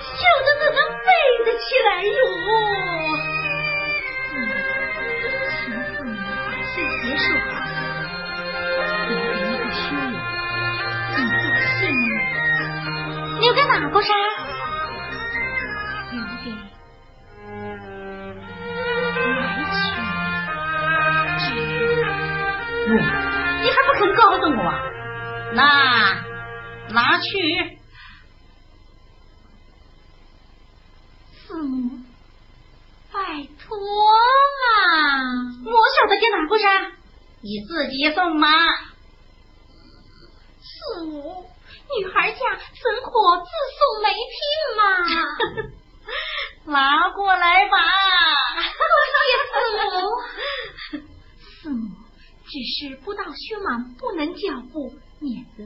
[0.00, 1.06] 绣的怎么飞
[1.44, 2.10] 得起来哟？
[4.34, 4.36] 嗯，
[5.60, 5.62] 请
[5.94, 6.12] 父母
[6.46, 7.52] 把绣结束好，
[9.08, 10.16] 留给一个虚友，
[11.14, 11.44] 尽做
[11.78, 12.02] 谢幕。
[13.40, 14.10] 留给哪个山？
[24.30, 24.72] 还不肯告诉我？
[25.52, 26.24] 那
[26.90, 27.78] 拿去。
[31.46, 32.00] 四母，
[33.12, 33.18] 拜
[33.58, 33.76] 托
[34.62, 34.66] 嘛！
[35.66, 36.92] 我晓得给哪个山，
[37.42, 38.48] 你自己送嘛。
[40.62, 41.50] 四母，
[41.98, 43.10] 女孩家怎可
[43.44, 44.36] 自送梅聘
[44.76, 44.82] 嘛？
[46.66, 47.76] 拿过来吧。
[49.24, 49.54] 谢四
[49.90, 49.92] 母。
[51.62, 51.82] 四母，
[52.46, 55.64] 只是不到薛莽不能脚步，免得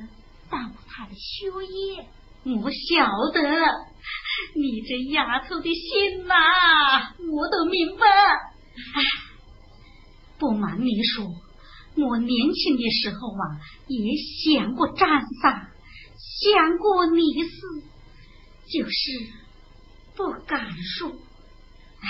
[0.50, 2.08] 耽误他的学业。
[2.44, 3.40] 我晓得，
[4.54, 6.34] 你这丫头的心呐、
[7.18, 8.06] 我都明白。
[10.38, 11.26] 不瞒你说，
[11.96, 13.58] 我年轻的时候啊，
[13.88, 14.14] 也
[14.56, 15.08] 想过占
[15.42, 15.68] 上，
[16.40, 17.82] 想过你死，
[18.70, 18.92] 就是
[20.14, 21.10] 不敢说。
[22.00, 22.06] 哎，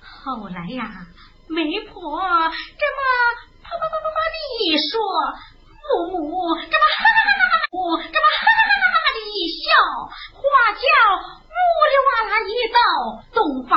[0.00, 1.08] 后来呀，
[1.52, 3.00] 媒婆这么
[3.62, 4.96] 啪啪啪啪啪的一说，
[5.84, 6.16] 父母
[6.56, 9.68] 这么哈哈哈哈哈，我这么哈哈哈哈哈的一笑，
[10.32, 10.40] 花
[10.72, 10.80] 轿
[11.52, 11.54] 呜
[11.92, 12.80] 哩哇啦一到，
[13.34, 13.76] 洞房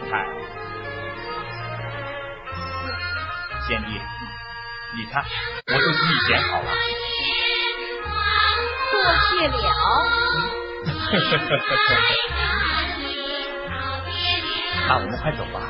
[0.00, 0.24] 金台，
[3.68, 4.00] 贤弟，
[4.96, 5.22] 你看，
[5.66, 6.68] 我都替你剪好了。
[8.90, 8.94] 多
[9.28, 9.54] 谢了。
[14.88, 15.60] 那我们快走吧。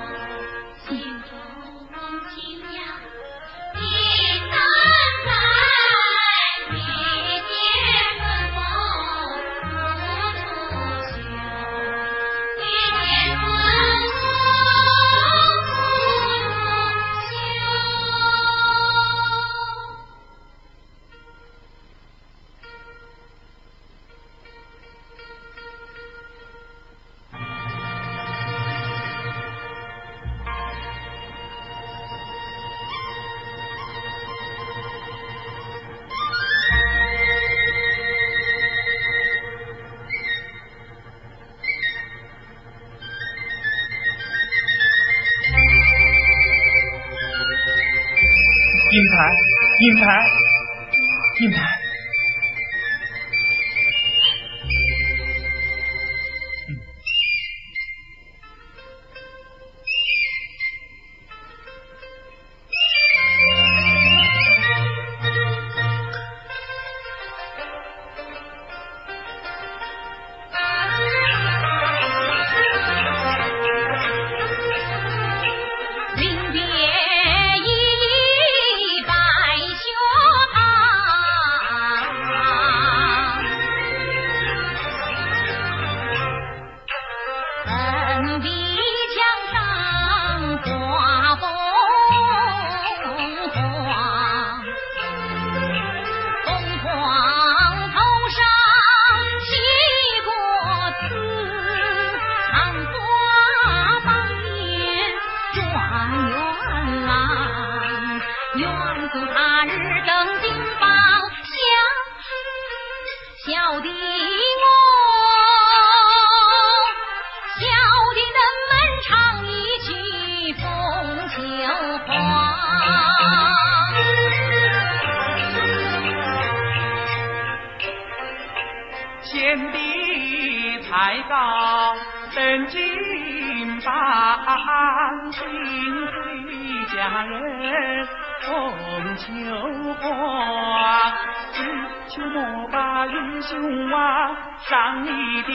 [144.69, 145.09] 上你
[145.43, 145.51] 的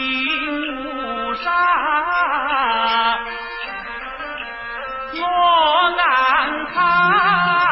[0.83, 1.53] 路上，
[5.13, 5.19] 我
[5.97, 7.64] 难堪。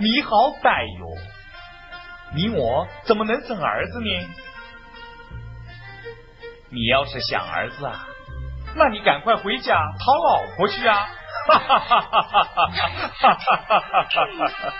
[0.00, 0.30] 你好
[0.62, 1.04] 歹哟！
[2.34, 4.06] 你我怎么能生儿子呢？
[6.70, 8.08] 你要是想儿子啊，
[8.76, 11.06] 那你赶快回家讨老婆去啊！
[11.48, 12.64] 哈哈哈哈哈哈！
[13.20, 14.72] 哈哈哈哈哈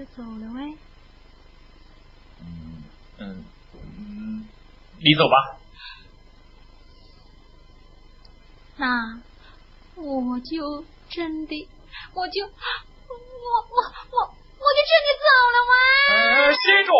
[0.00, 0.78] 就走了喂。
[2.40, 2.82] 嗯
[3.18, 3.44] 嗯
[3.74, 4.48] 嗯，
[4.98, 5.58] 你走吧。
[8.78, 9.20] 那
[9.96, 11.68] 我就真的，
[12.14, 13.76] 我就我我
[14.10, 15.74] 我我就真的走了喂。
[16.14, 16.92] 呃，歇住！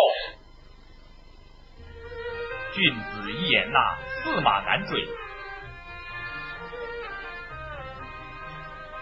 [2.75, 5.09] 君子一言呐，驷马难追。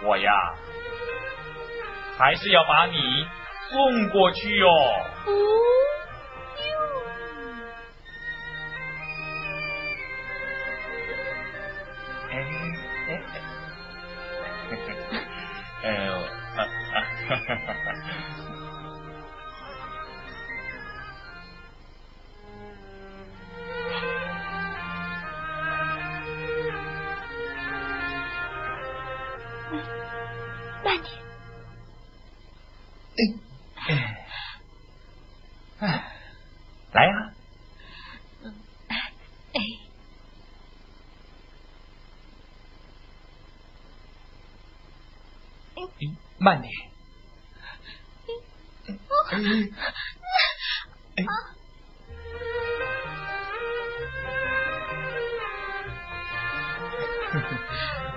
[0.03, 0.55] 我呀，
[2.17, 3.27] 还是要把你
[3.69, 4.67] 送过去哟。
[46.39, 46.71] 慢点。
[51.15, 51.23] 哎。
[57.31, 58.08] 呵呵。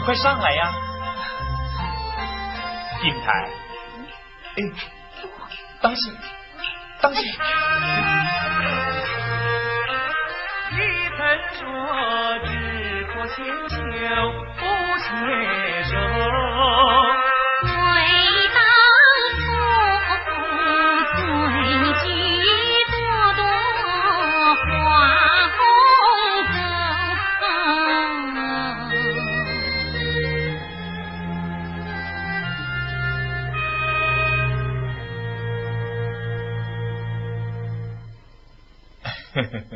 [0.00, 0.79] 快上来呀！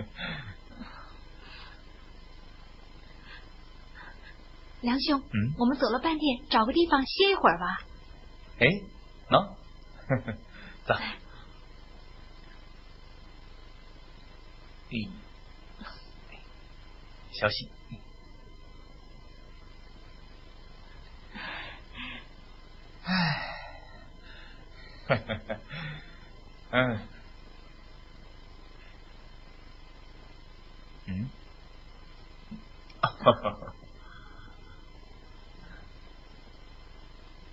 [4.83, 7.81] 梁兄，嗯，我们走了半天，找个地方歇一会儿吧。
[8.59, 8.67] 哎，
[9.31, 9.55] 喏，
[10.87, 10.95] 走。
[14.91, 14.95] 嗯，
[17.33, 17.71] 小心。
[23.05, 23.57] 哎，
[26.71, 27.14] 嗯。
[31.07, 31.29] 嗯，
[33.01, 33.75] 哈哈，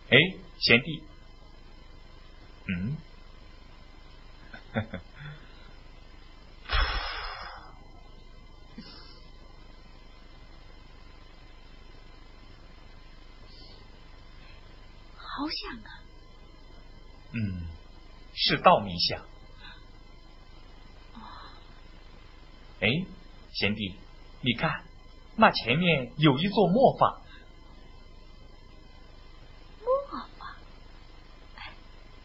[0.10, 0.18] 哎，
[0.58, 1.04] 贤弟，
[2.68, 2.96] 嗯，
[4.74, 5.00] 哈哈，
[15.18, 16.00] 好想啊！
[17.34, 17.68] 嗯，
[18.34, 19.26] 是稻米香。
[22.80, 22.88] 哎。
[23.54, 23.96] 贤弟，
[24.42, 24.84] 你看，
[25.36, 27.22] 那前面有一座磨坊。
[29.82, 30.56] 磨坊，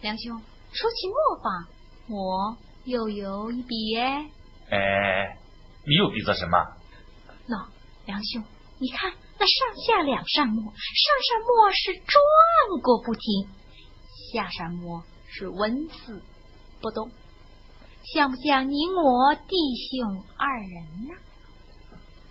[0.01, 0.41] 梁兄，
[0.73, 1.67] 说起磨坊，
[2.09, 4.31] 我又有一笔哎。
[4.71, 5.39] 哎，
[5.85, 6.59] 你又比作什么？
[7.49, 7.67] 喏，
[8.07, 8.45] 梁兄，
[8.79, 13.49] 你看那上下两扇磨，上扇磨是转过不停，
[14.33, 16.23] 下扇磨是纹丝
[16.81, 17.11] 不动。
[18.15, 19.57] 像不像你我弟
[19.91, 21.15] 兄二人呢？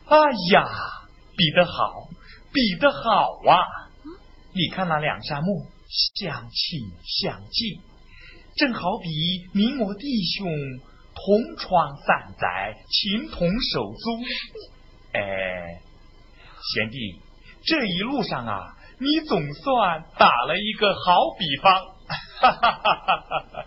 [0.07, 0.17] 哎
[0.53, 0.63] 呀，
[1.35, 2.07] 比得好，
[2.53, 3.91] 比得好啊！
[4.53, 5.67] 你看那两扇木，
[6.15, 7.81] 相亲相近，
[8.55, 9.09] 正好比
[9.53, 10.07] 你我弟
[10.37, 10.47] 兄
[11.13, 14.23] 同窗三载，情同手足。
[15.11, 15.81] 哎，
[16.73, 17.19] 贤弟，
[17.65, 21.95] 这一路上啊，你总算打了一个好比方。
[22.39, 23.65] 哈哈哈哈哈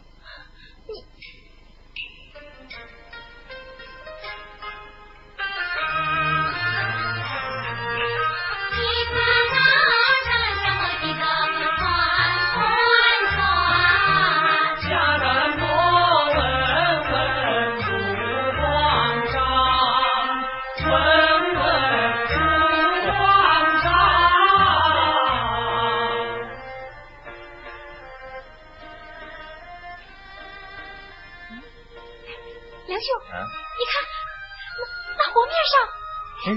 [36.44, 36.56] 上，哎，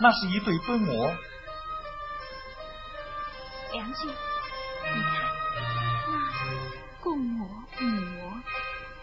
[0.00, 1.14] 那是一对分魔。
[3.72, 5.12] 梁兄，你看
[6.08, 6.12] 那
[7.00, 7.48] 共魔、
[7.80, 8.34] 母魔、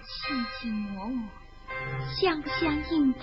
[0.05, 1.29] 亲亲磨磨，
[2.19, 3.19] 像不像印台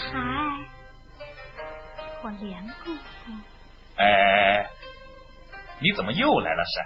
[2.22, 3.32] 我梁姑父？
[3.96, 4.68] 哎，
[5.78, 6.80] 你怎么又来了是？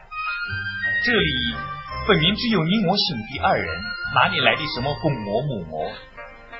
[1.04, 1.56] 这里
[2.06, 3.82] 本明只有你我兄弟二人，
[4.14, 5.90] 哪里来的什么公魔母魔？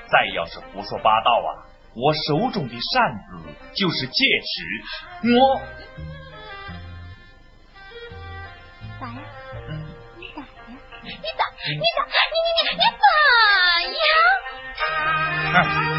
[0.09, 1.49] 再要是胡说八道啊，
[1.93, 4.53] 我手中的扇子就是戒尺，
[5.27, 5.61] 我
[8.99, 9.19] 咋呀？
[9.67, 9.85] 嗯，
[10.17, 10.45] 你咋呀？
[11.03, 11.45] 你咋？
[11.67, 11.99] 你咋？
[12.31, 13.05] 你你你你咋
[13.91, 14.13] 呀？
[15.53, 15.90] 哎。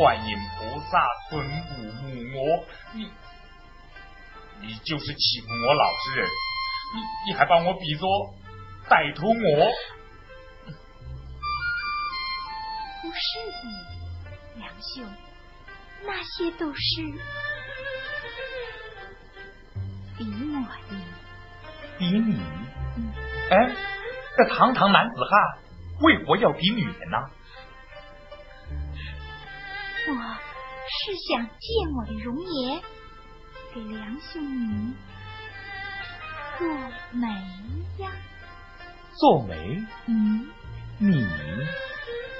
[0.00, 2.64] 观音菩萨、村姑、母魔，
[2.94, 3.12] 你
[4.62, 6.26] 你就是欺负我老实人，
[6.94, 8.08] 你你还把我比作
[8.88, 9.70] 歹徒魔，
[13.02, 13.20] 不是
[13.62, 15.04] 你，梁兄，
[16.06, 16.80] 那些都是。
[20.16, 20.96] 比我的。
[21.98, 22.40] 比你，
[22.96, 23.12] 嗯。
[23.50, 23.76] 哎，
[24.38, 25.58] 这堂堂男子汉
[26.00, 27.18] 为何要比女人呢？
[30.10, 31.52] 我是想借
[31.96, 32.82] 我的容颜
[33.72, 34.94] 给梁兄你
[36.58, 36.66] 做
[37.12, 37.28] 媒
[38.02, 38.10] 呀。
[39.12, 40.48] 做媒，嗯，
[40.98, 41.26] 你？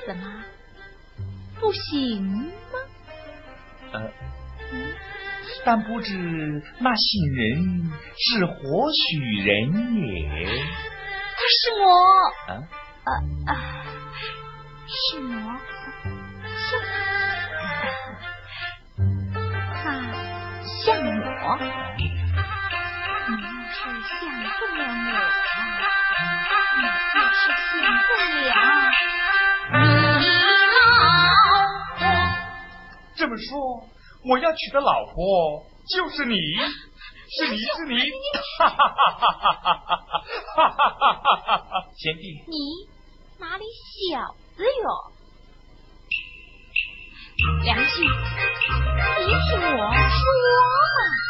[0.06, 0.42] 怎么？
[1.60, 2.78] 不行吗？
[3.92, 4.00] 呃，
[4.72, 4.94] 嗯，
[5.64, 8.54] 但不知那杏人是何
[8.92, 10.46] 许人也？
[11.36, 11.86] 他是我，
[12.48, 12.52] 啊，
[13.04, 13.10] 啊
[13.46, 13.54] 啊，
[14.88, 15.60] 是我，
[21.50, 25.10] 我，你要是想不了我，
[26.76, 28.54] 你就是想不了你老
[31.98, 32.08] 婆。
[33.16, 33.50] 这么说，
[34.24, 37.98] 我要娶的老婆就是你，是你是你，
[38.60, 39.66] 哈哈哈哈哈
[40.54, 41.74] 哈哈哈哈哈！
[41.96, 42.54] 贤弟，你
[43.40, 43.64] 哪里
[44.12, 44.86] 小子哟？
[47.64, 48.04] 梁兄，
[49.18, 51.29] 你听我说嘛。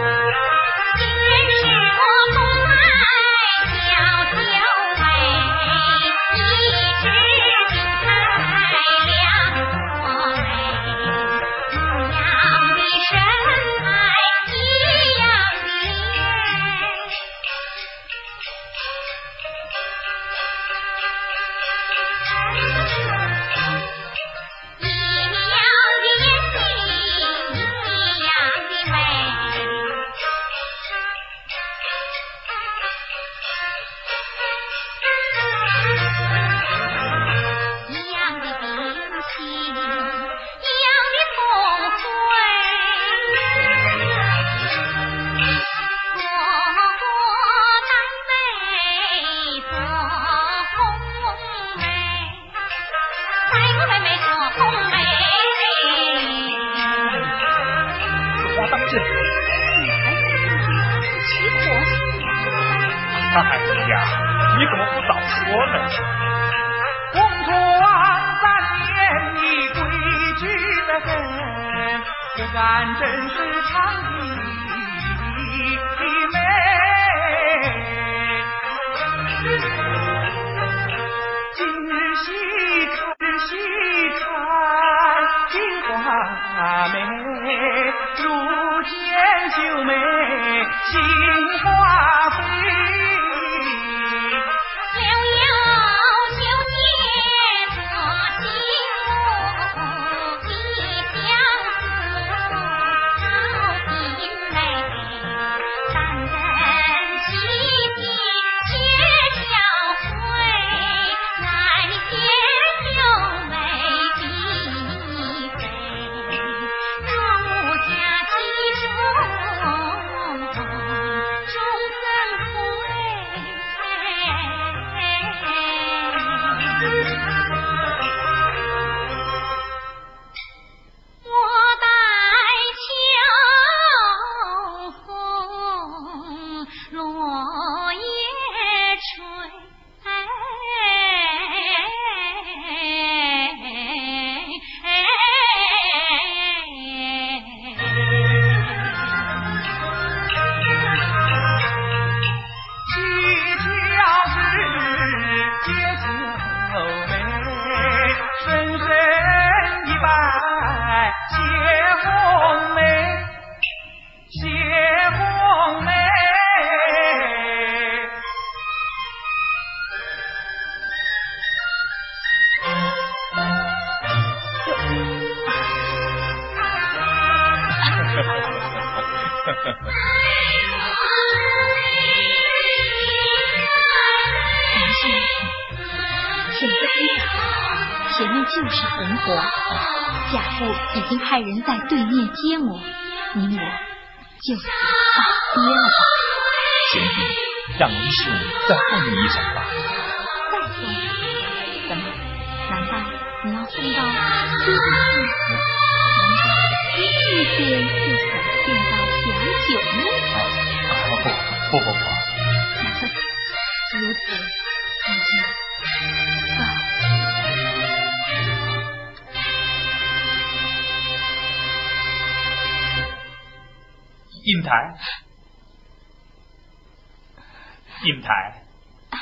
[228.03, 228.63] 印台。
[229.09, 229.17] 啊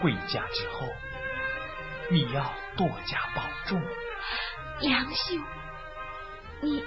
[0.00, 0.86] 回家之后
[2.10, 3.82] 你要多加保重。
[4.80, 5.42] 梁兄
[6.60, 6.84] 你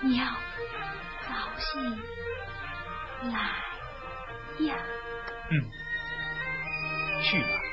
[0.00, 2.02] 你要高兴
[3.32, 3.38] 来
[4.66, 4.76] 呀。
[5.50, 5.70] 嗯。
[7.24, 7.63] 去吧。